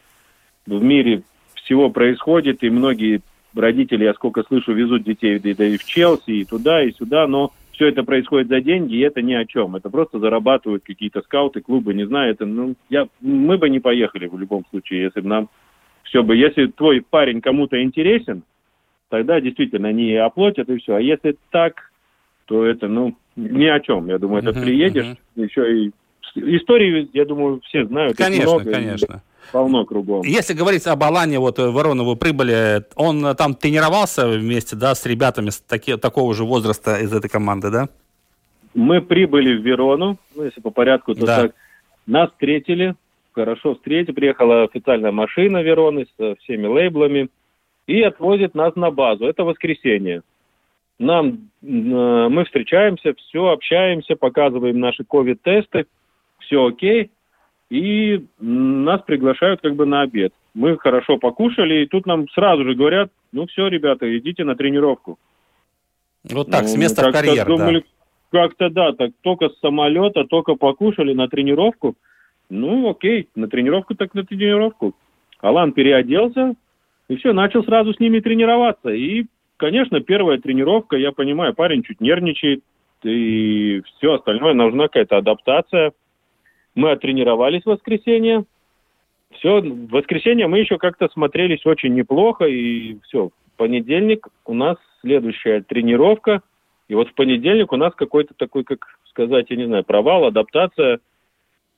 [0.67, 1.23] в мире
[1.55, 3.23] всего происходит, и многие
[3.55, 7.53] родители, я сколько слышу, везут детей да, и в Челси, и туда, и сюда, но
[7.73, 9.77] все это происходит за деньги, и это ни о чем.
[9.77, 14.27] Это просто зарабатывают какие-то скауты, клубы, не знаю, это, ну, я, мы бы не поехали
[14.27, 15.49] в любом случае, если бы нам
[16.03, 18.43] все бы, если твой парень кому-то интересен,
[19.11, 20.97] тогда действительно они оплатят и все.
[20.97, 21.93] А если так,
[22.47, 24.09] то это, ну, ни о чем.
[24.09, 25.93] Я думаю, это приедешь, еще и
[26.35, 28.17] истории, я думаю, все знают.
[28.17, 29.23] Конечно, много, конечно.
[29.53, 30.23] Полно кругом.
[30.25, 35.07] Если говорить об Алане, вот э, Воронову прибыли, он э, там тренировался вместе, да, с
[35.07, 37.89] ребятами с таки- такого же возраста из этой команды, да?
[38.75, 41.43] Мы прибыли в Верону, ну, если по порядку, то Да.
[41.43, 41.55] так.
[42.07, 42.95] Нас встретили,
[43.33, 44.15] хорошо встретили.
[44.15, 47.29] Приехала официальная машина Вероны со всеми лейблами
[47.87, 49.27] и отвозит нас на базу.
[49.27, 50.23] Это воскресенье.
[50.99, 55.87] Нам, э, мы встречаемся, все, общаемся, показываем наши ковид-тесты,
[56.41, 57.11] все окей.
[57.71, 60.33] И нас приглашают как бы на обед.
[60.55, 65.19] Мы хорошо покушали, и тут нам сразу же говорят, ну все, ребята, идите на тренировку.
[66.25, 67.85] Вот так, Ну, с места в карьер, думали,
[68.31, 71.95] Как-то да, так только с самолета, только покушали на тренировку.
[72.51, 74.95] Ну, окей, на тренировку так на тренировку.
[75.41, 76.55] Алан переоделся,
[77.09, 78.91] и все, начал сразу с ними тренироваться.
[78.91, 82.63] И, конечно, первая тренировка, я понимаю, парень чуть нервничает,
[83.03, 85.93] и все остальное, нужна какая-то адаптация.
[86.79, 88.45] Мы оттренировались в воскресенье.
[89.33, 94.77] Все, в воскресенье мы еще как-то смотрелись очень неплохо, и все, в понедельник у нас
[95.01, 96.41] следующая тренировка,
[96.87, 101.01] и вот в понедельник у нас какой-то такой, как сказать, я не знаю, провал, адаптация,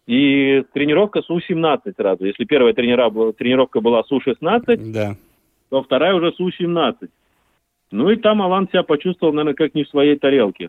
[0.06, 2.26] и тренировка с У-17 сразу.
[2.26, 5.16] Если первая тренера, тренировка была с У-16, да.
[5.70, 7.08] то вторая уже с У-17.
[7.90, 10.68] Ну и там Алан себя почувствовал, наверное, как не в своей тарелке.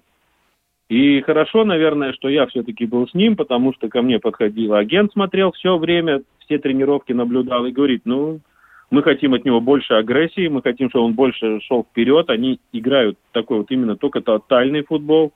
[0.92, 5.14] И хорошо, наверное, что я все-таки был с ним, потому что ко мне подходил агент,
[5.14, 8.42] смотрел все время, все тренировки наблюдал и говорит, ну,
[8.90, 12.30] мы хотим от него больше агрессии, мы хотим, чтобы он больше шел вперед.
[12.30, 15.32] Они играют такой вот именно только тотальный футбол.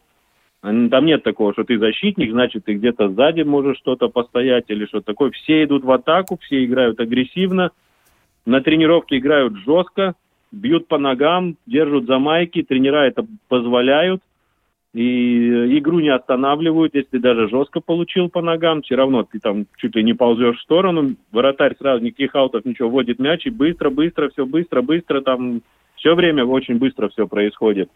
[0.60, 5.06] Там нет такого, что ты защитник, значит, ты где-то сзади можешь что-то постоять или что-то
[5.06, 5.32] такое.
[5.32, 7.72] Все идут в атаку, все играют агрессивно.
[8.45, 10.16] На тренировке играют жестко,
[10.51, 14.22] бьют по ногам, держат за майки, тренера это позволяют.
[14.96, 19.66] И э, игру не останавливают, если даже жестко получил по ногам, все равно ты там
[19.76, 23.89] чуть ли не ползешь в сторону, вратарь сразу никаких аутов, ничего, вводит мяч, и быстро,
[23.89, 25.62] быстро, все быстро, быстро, там
[25.98, 27.89] все время очень быстро все происходит.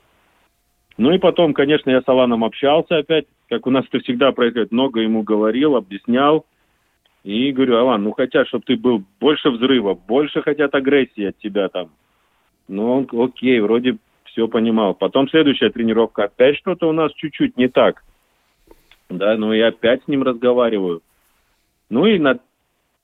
[0.97, 4.73] Ну и потом, конечно, я с Аланом общался опять, как у нас это всегда происходит,
[4.73, 6.45] много ему говорил, объяснял.
[7.23, 11.69] И говорю, Алан, ну хотят, чтобы ты был больше взрыва, больше хотят агрессии от тебя
[11.69, 11.91] там.
[12.67, 13.97] Ну, он, окей, вроде
[14.31, 14.93] все понимал.
[14.93, 18.03] Потом следующая тренировка, опять что-то у нас чуть-чуть не так.
[19.09, 21.01] Да, ну и опять с ним разговариваю.
[21.89, 22.39] Ну и на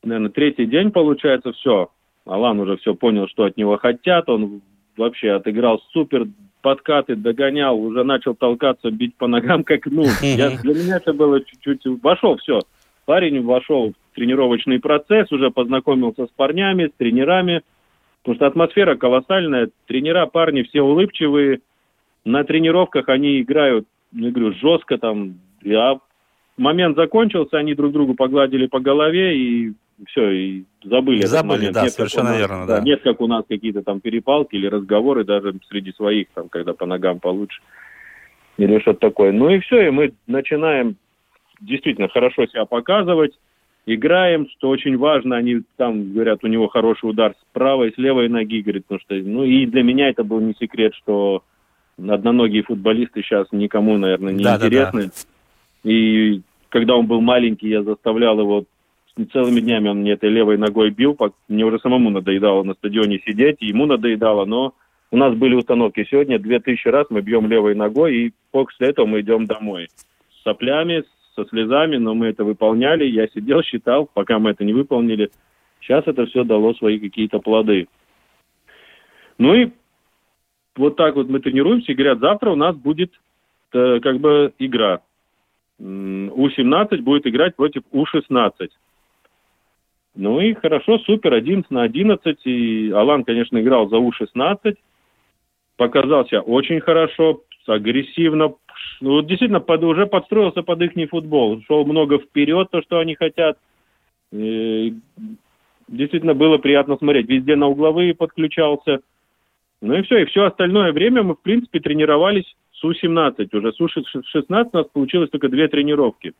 [0.03, 1.89] наверное, третий день получается, все.
[2.25, 4.29] Алан уже все понял, что от него хотят.
[4.29, 4.61] Он
[4.97, 6.27] вообще отыграл супер
[6.61, 11.39] подкаты, догонял, уже начал толкаться, бить по ногам, как, ну, я, для меня это было
[11.39, 11.85] чуть-чуть...
[12.01, 12.59] Вошел, все.
[13.05, 17.61] Парень вошел в тренировочный процесс, уже познакомился с парнями, с тренерами,
[18.25, 19.69] потому что атмосфера колоссальная.
[19.85, 21.61] Тренера, парни все улыбчивые.
[22.25, 25.35] На тренировках они играют, я говорю, жестко там.
[25.61, 25.99] Я
[26.57, 29.73] момент закончился, они друг другу погладили по голове и
[30.07, 31.23] все, и забыли.
[31.25, 32.81] Забыли, да, нет, совершенно нас, верно, да.
[32.81, 36.87] Нет, как у нас какие-то там перепалки или разговоры даже среди своих, там, когда по
[36.87, 37.61] ногам получше.
[38.57, 39.31] Или что-то такое.
[39.33, 40.95] Ну и все, и мы начинаем
[41.61, 43.37] действительно хорошо себя показывать,
[43.85, 48.29] играем, что очень важно, они там говорят, у него хороший удар с правой, с левой
[48.29, 51.43] ноги, говорит, потому что, ну и для меня это был не секрет, что
[51.97, 55.03] одноногие футболисты сейчас никому, наверное, не да, интересны.
[55.03, 55.07] Да,
[55.83, 55.89] да.
[55.91, 58.65] И когда он был маленький, я заставлял его
[59.31, 61.17] целыми днями он мне этой левой ногой бил,
[61.47, 64.73] мне уже самому надоедало на стадионе сидеть, и ему надоедало, но
[65.11, 66.05] у нас были установки.
[66.09, 69.87] Сегодня 2000 раз мы бьем левой ногой, и после этого мы идем домой.
[70.31, 71.03] С соплями,
[71.35, 73.05] со слезами, но мы это выполняли.
[73.05, 75.29] Я сидел, считал, пока мы это не выполнили.
[75.81, 77.87] Сейчас это все дало свои какие-то плоды.
[79.37, 79.71] Ну и
[80.75, 83.11] вот так вот мы тренируемся и говорят, завтра у нас будет
[83.73, 85.01] э, как бы игра.
[85.77, 88.69] У-17 будет играть против У-16.
[90.15, 92.39] Ну и хорошо, супер, 11 на 11.
[92.45, 94.75] И Алан, конечно, играл за У-16.
[95.75, 98.53] Показался очень хорошо, агрессивно.
[99.01, 101.61] Ну, вот действительно, под, уже подстроился под их футбол.
[101.67, 103.57] Шел много вперед, то, что они хотят.
[104.31, 104.93] И
[105.87, 107.27] действительно было приятно смотреть.
[107.27, 108.99] Везде на угловые подключался.
[109.81, 113.55] Ну и все, и все остальное время мы, в принципе, тренировались с У-17.
[113.57, 116.33] Уже с У-16 у нас получилось только две тренировки.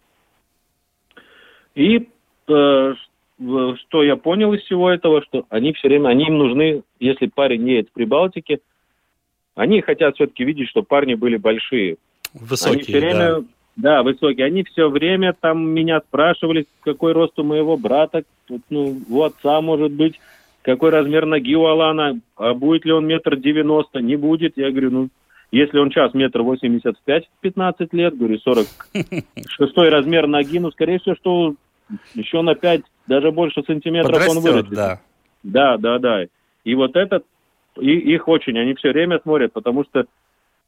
[1.75, 2.07] И
[2.47, 2.93] э,
[3.37, 7.67] что я понял из всего этого, что они все время, они им нужны, если парень
[7.67, 8.59] едет в Прибалтике,
[9.55, 11.97] они хотят все-таки видеть, что парни были большие.
[12.39, 13.43] Высокие, они все время, да.
[13.75, 14.45] Да, высокие.
[14.45, 18.23] Они все время там меня спрашивали, какой рост у моего брата,
[18.69, 20.19] ну, у отца может быть,
[20.61, 24.53] какой размер ноги у Алана, а будет ли он метр девяносто, не будет.
[24.55, 25.09] Я говорю, ну,
[25.51, 28.67] если он сейчас метр восемьдесят пять 15 лет, говорю, сорок
[29.49, 31.55] шестой размер ноги, ну, скорее всего, что
[32.13, 34.73] еще на 5, даже больше сантиметров Подрастет, он вырастет.
[34.73, 34.99] Да.
[35.43, 36.25] да, да, да.
[36.63, 37.25] И вот этот,
[37.79, 40.05] и, их очень, они все время смотрят, потому что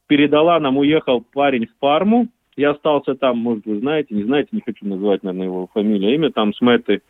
[0.08, 4.62] перед Аланом уехал парень в Парму, и остался там, может, вы знаете, не знаете, не
[4.66, 7.02] хочу называть, наверное, его фамилию, имя, там с Мэтты.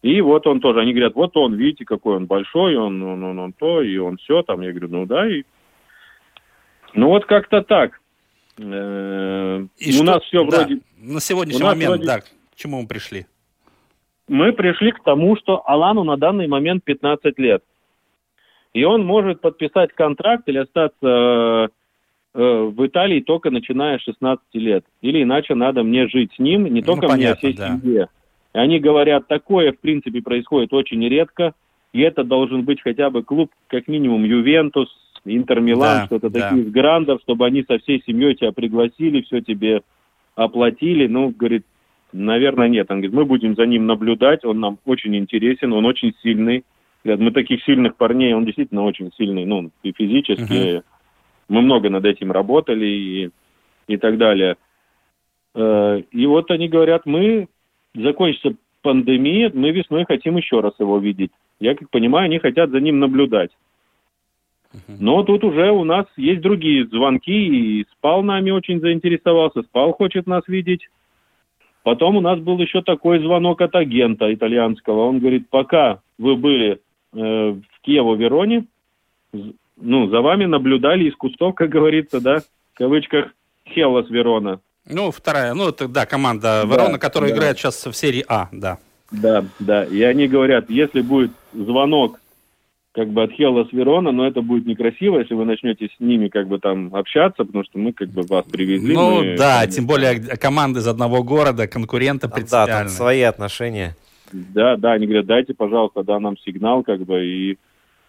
[0.00, 3.38] И вот он тоже, они говорят, вот он, видите, какой он большой, он, он, он,
[3.38, 5.42] он то, и он все, там, я говорю, ну да, и...
[6.94, 8.00] Ну вот как-то так.
[8.58, 10.04] Э, и у что?
[10.04, 10.56] нас все да.
[10.56, 10.80] вроде...
[10.96, 12.06] На сегодняшний момент, вроде...
[12.06, 12.26] да, к
[12.56, 13.26] чему мы пришли?
[14.28, 17.62] мы пришли к тому, что Алану на данный момент 15 лет.
[18.74, 21.68] И он может подписать контракт или остаться э,
[22.34, 24.84] в Италии только начиная с 16 лет.
[25.00, 27.52] Или иначе надо мне жить с ним, не ну, только ну, понятно, мне, а всей
[27.54, 27.78] да.
[27.80, 28.08] семье.
[28.54, 31.54] И они говорят, такое, в принципе, происходит очень редко.
[31.92, 34.88] И это должен быть хотя бы клуб, как минимум, Ювентус,
[35.24, 36.50] Интер Милан, да, что-то да.
[36.50, 39.82] таких грандов, чтобы они со всей семьей тебя пригласили, все тебе
[40.36, 41.06] оплатили.
[41.06, 41.64] Ну, говорит,
[42.12, 42.90] Наверное, нет.
[42.90, 46.64] Он говорит, мы будем за ним наблюдать, он нам очень интересен, он очень сильный.
[47.04, 50.42] Говорят, мы таких сильных парней, он действительно очень сильный, ну, и физически.
[50.42, 50.82] Uh-huh.
[51.48, 53.30] Мы много над этим работали и,
[53.86, 54.56] и так далее.
[55.54, 57.48] Э, и вот они говорят, мы,
[57.94, 61.30] закончится пандемия, мы весной хотим еще раз его видеть.
[61.60, 63.50] Я как понимаю, они хотят за ним наблюдать.
[64.86, 70.26] Но тут уже у нас есть другие звонки, и Спал нами очень заинтересовался, Спал хочет
[70.26, 70.88] нас видеть.
[71.82, 75.06] Потом у нас был еще такой звонок от агента итальянского.
[75.08, 76.78] Он говорит, пока вы были э,
[77.14, 78.66] в Киево-Вероне,
[79.80, 82.38] ну, за вами наблюдали из кустов, как говорится, да,
[82.74, 83.32] в кавычках,
[83.66, 84.60] Хеллас Верона.
[84.86, 87.36] Ну, вторая, ну, это, да, команда Верона, да, которая да.
[87.36, 88.78] играет сейчас в серии А, да.
[89.10, 92.20] Да, да, и они говорят, если будет звонок
[92.92, 96.48] как бы от Хеллас Верона, но это будет некрасиво, если вы начнете с ними как
[96.48, 98.92] бы там общаться, потому что мы как бы вас привезли.
[98.92, 99.70] Ну мы, да, мы...
[99.70, 102.66] тем более команды из одного города, конкуренты принципиально.
[102.66, 103.94] Да, там свои отношения.
[104.32, 107.58] Да, да, они говорят, дайте, пожалуйста, да, нам сигнал, как бы, и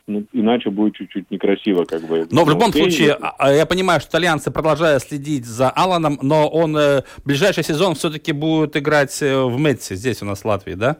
[0.09, 2.27] ну, иначе будет чуть-чуть некрасиво, как бы.
[2.31, 6.49] Но в любом случае, а, а, я понимаю, что итальянцы продолжают следить за Аланом, но
[6.49, 10.73] он э, ближайший сезон все-таки будет играть э, в Метсе, здесь у нас в Латвии,
[10.73, 10.97] да?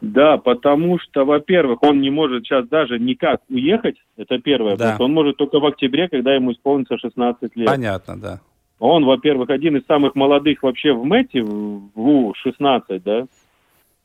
[0.00, 4.76] Да, потому что, во-первых, он не может сейчас даже никак уехать, это первое.
[4.76, 4.96] Да.
[5.00, 7.66] Он может только в октябре, когда ему исполнится 16 лет.
[7.66, 8.40] Понятно, да.
[8.78, 13.26] Он, во-первых, один из самых молодых вообще в Мэте, в У-16, да.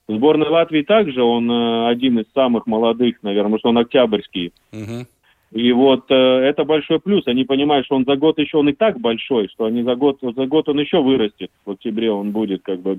[0.08, 4.52] В сборной Латвии также он э, один из самых молодых, наверное, потому что он октябрьский.
[4.72, 5.08] Мгм.
[5.52, 7.26] И вот э, это большой плюс.
[7.28, 10.18] Они понимают, что он за год еще он и так большой, что они за год,
[10.22, 11.52] за год он еще вырастет.
[11.66, 12.98] В октябре он будет как бы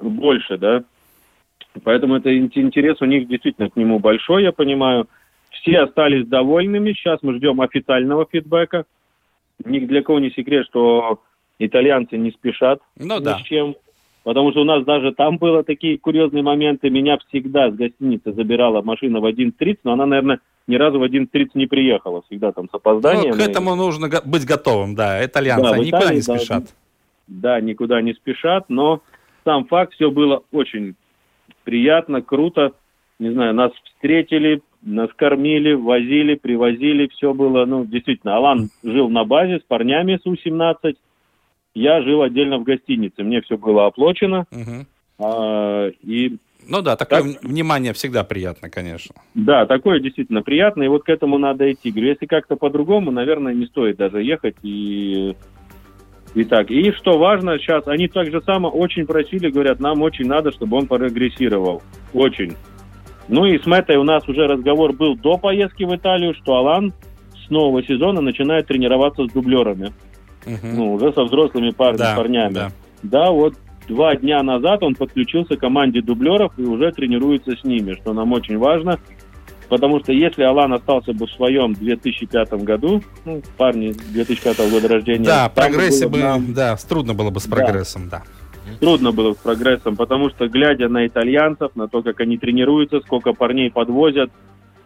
[0.00, 0.82] больше, да.
[1.84, 5.06] Поэтому это ин- интерес у них действительно к нему большой, я понимаю.
[5.50, 6.92] Все остались довольными.
[6.92, 8.84] Сейчас мы ждем официального фидбэка.
[9.64, 11.20] Ни для кого не секрет, что
[11.58, 13.38] итальянцы не спешат Ну ни да.
[13.38, 13.76] с чем.
[14.24, 16.90] Потому что у нас даже там было такие курьезные моменты.
[16.90, 21.50] Меня всегда с гостиницы забирала машина в 11.30, но она, наверное, ни разу в 11.30
[21.54, 22.22] не приехала.
[22.26, 23.36] Всегда там с опозданием.
[23.36, 25.24] Ну, к этому нужно го- быть готовым, да.
[25.24, 26.64] Итальянцы, Да, они никуда Италии, не да, спешат.
[27.26, 29.02] Да, никуда не спешат, но
[29.44, 30.94] сам факт, все было очень
[31.64, 32.72] приятно, круто.
[33.18, 38.36] Не знаю, нас встретили, нас кормили, возили, привозили, все было, ну, действительно.
[38.36, 40.94] Алан жил на базе с парнями с У-17,
[41.74, 44.44] я жил отдельно в гостинице, мне все было оплачено.
[44.50, 44.86] Мгм.
[45.18, 46.36] а, и
[46.68, 47.28] Ну да, такое Так.
[47.28, 49.14] вн- внимание всегда приятно, конечно.
[49.34, 51.90] Да, такое действительно приятно, и вот к этому надо идти.
[51.90, 55.34] Говорю, если как-то по-другому, наверное, не стоит даже ехать и...
[56.34, 56.70] И так.
[56.70, 60.78] И что важно, сейчас они так же само очень просили, говорят, нам очень надо, чтобы
[60.78, 61.82] он прогрессировал.
[62.14, 62.54] Очень.
[63.28, 66.94] Ну и с Мэтой у нас уже разговор был до поездки в Италию, что Алан
[67.46, 69.92] с нового сезона начинает тренироваться с дублерами.
[70.46, 70.76] Мгм.
[70.76, 72.52] Ну, уже со взрослыми пар- Да, парнями.
[72.54, 72.70] да.
[73.02, 73.54] Да, вот
[73.88, 78.32] два дня назад он подключился к команде дублеров и уже тренируется с ними, что нам
[78.32, 78.98] очень важно.
[79.68, 85.24] Потому что если Алан остался бы в своем 2005 году, ну, парни 2005 года рождения,
[85.24, 87.56] Да, прогрессе бы, нам да, трудно было бы с Да.
[87.56, 88.22] прогрессом, да.
[88.80, 93.32] трудно было с прогрессом, потому что, глядя на итальянцев, на то, как они тренируются, сколько
[93.32, 94.30] парней подвозят,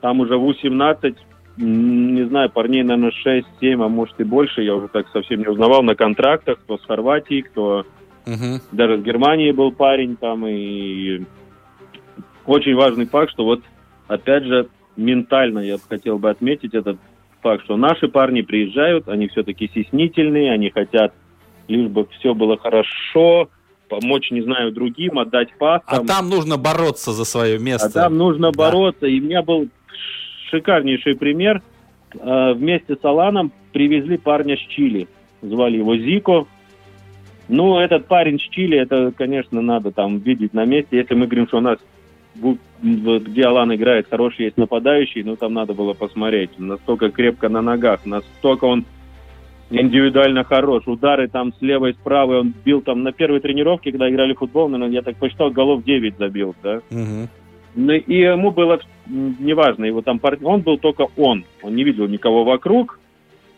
[0.01, 1.17] там уже в У-17, м,
[1.57, 5.83] не знаю, парней, наверное, 6-7, а может и больше, я уже так совсем не узнавал,
[5.83, 7.85] на контрактах, кто с Хорватии, кто
[8.27, 8.61] Мгм.
[8.73, 11.23] даже с Германии был парень там, и
[12.45, 13.63] очень важный факт, что вот,
[14.09, 16.99] опять же, ментально я хотел бы отметить этот
[17.43, 21.15] факт, что наши парни приезжают, они все-таки стеснительные, они хотят,
[21.69, 23.49] лишь бы все было хорошо,
[23.89, 25.83] помочь, не знаю, другим, отдать пас.
[25.87, 27.93] А там нужно бороться за свое а место.
[27.93, 28.59] там нужно Да.
[28.59, 29.07] бороться.
[29.07, 29.69] И у меня был
[30.51, 31.63] шикарнейший пример.
[32.19, 35.09] Э, Вместе с Аланом привезли парня с Чили.
[35.43, 36.47] Звали его Зико.
[37.49, 40.97] Ну, этот парень с Чили, это, конечно, надо там видеть на месте.
[40.97, 41.79] Если мы говорим, что у нас,
[42.83, 46.59] где Алан играет, хороший есть нападающий, ну, там надо было посмотреть.
[46.59, 48.85] Настолько крепко на ногах, настолько он
[49.71, 50.85] индивидуально хорош.
[50.87, 52.41] Удары там с левой, с правой.
[52.41, 55.85] Он бил там на первой тренировке, когда играли в футбол, наверное, я так посчитал, голов
[55.85, 56.81] 9 забил, да.
[56.91, 57.29] Мгм.
[57.77, 62.09] Ну, и ему было неважно, его там пар- он был только он, он не видел
[62.09, 62.99] никого вокруг.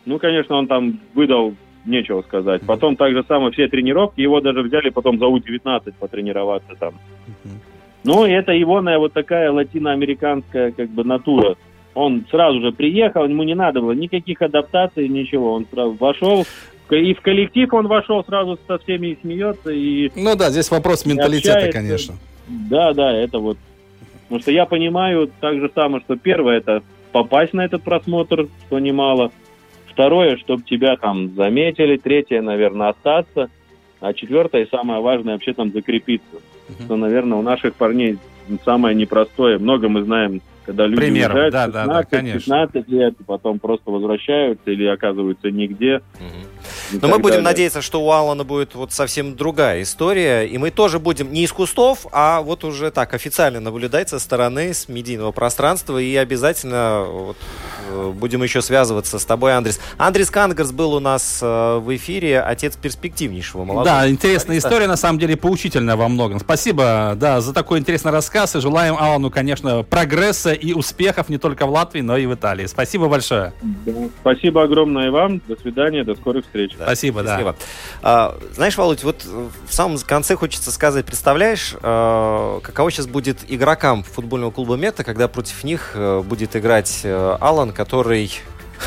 [0.05, 1.55] Ну, конечно, он там выдал
[1.85, 2.61] нечего сказать.
[2.67, 6.95] Потом так же самое все тренировки, его даже взяли потом за У-19 потренироваться там.
[7.43, 7.59] Мгм.
[8.03, 11.55] Ну, это его вот такая латиноамериканская как бы натура.
[11.95, 15.53] Он сразу же приехал, ему не надо было никаких адаптаций, ничего.
[15.53, 16.45] Он сразу вошел,
[16.91, 21.05] и в коллектив он вошел, сразу со всеми и смеется, и Ну да, здесь вопрос
[21.05, 21.77] менталитета, общается.
[21.79, 22.15] конечно.
[22.47, 23.57] да, да, это вот.
[24.29, 28.77] Потому что я понимаю так же самое, что первое это попасть на этот просмотр, что
[28.77, 29.31] немало.
[29.87, 31.97] Второе, чтобы тебя там заметили.
[31.97, 33.49] Третье, наверное, остаться.
[33.99, 36.37] А четвертое и самое важное вообще там закрепиться.
[36.69, 36.85] Мгм.
[36.85, 38.19] Что, наверное, у наших парней
[38.63, 39.57] самое непростое.
[39.57, 42.39] Много мы знаем, когда люди Примеров, уезжают да, в да, да, 15, конечно.
[42.39, 46.01] 15 лет, потом просто возвращаются или оказываются нигде.
[46.91, 47.41] И Но мы будем далее.
[47.41, 51.51] надеяться, что у Алана будет вот совсем другая история, и мы тоже будем не из
[51.51, 57.37] кустов, а вот уже так официально наблюдать со стороны, с медийного пространства, и обязательно вот,
[57.89, 59.79] э, будем еще связываться с тобой, Андрес.
[59.97, 63.85] Андрес Кангарс был у нас э, в эфире, отец перспективнейшего молодого.
[63.85, 66.39] Да, интересная история, на самом деле, поучительная во многом.
[66.39, 71.65] Спасибо, да, за такой интересный рассказ, и желаем Алану, конечно, прогресса и успехов не только
[71.65, 72.65] в Латвии, но и в Италии.
[72.65, 73.53] Спасибо большое.
[73.61, 73.93] Да.
[74.21, 75.41] Спасибо огромное вам.
[75.47, 76.75] До свидания, до скорых встреч.
[76.77, 77.29] Да, Спасибо, да.
[77.29, 77.55] счастливо.
[78.01, 84.03] А, знаешь, Володь, вот в самом конце хочется сказать, представляешь, э, каково сейчас будет игрокам
[84.03, 88.31] футбольного клуба Мета, когда против них э, будет играть э, Алан, который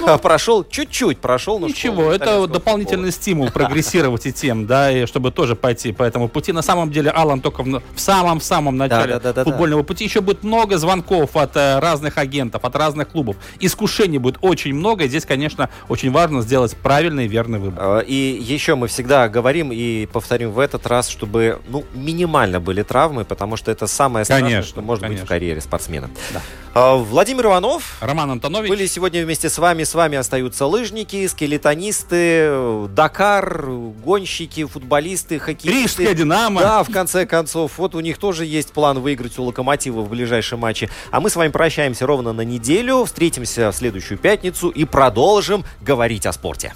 [0.23, 1.59] прошел, чуть-чуть прошел.
[1.59, 5.93] но Ну, Ничего, школу это дополнительный стимул прогрессировать и тем, да, и чтобы тоже пойти
[5.93, 6.53] по этому пути.
[6.53, 10.05] На самом деле, Алан только в, самом-самом начале да, да, да, футбольного пути.
[10.05, 13.37] Еще будет много звонков от э, разных агентов, от разных клубов.
[13.61, 18.01] Искушений будет очень много, и здесь, конечно, очень важно сделать правильный и верный выбор.
[18.01, 22.83] Э, И еще мы всегда говорим и повторим в этот раз, чтобы ну, минимально были
[22.83, 25.27] травмы, потому что это самое страшное, Конечно, что может быть конечно.
[25.27, 26.11] в карьере спортсмена.
[26.33, 26.41] Да.
[26.75, 28.71] Э, Владимир Иванов, Роман Антонович.
[28.71, 29.85] были сегодня вместе с вами.
[29.85, 33.67] с вами остаются лыжники, скелетонисты, Дакар,
[34.03, 35.83] гонщики, футболисты, хоккеисты.
[35.83, 36.61] Рижская «Динамо».
[36.61, 37.77] Да, в конце концов.
[37.77, 40.89] Вот у них тоже есть план выиграть у «Локомотива» в ближайшем матче.
[41.11, 43.05] А мы с вами прощаемся ровно на неделю.
[43.05, 46.73] Встретимся в следующую пятницу и продолжим говорить о спорте.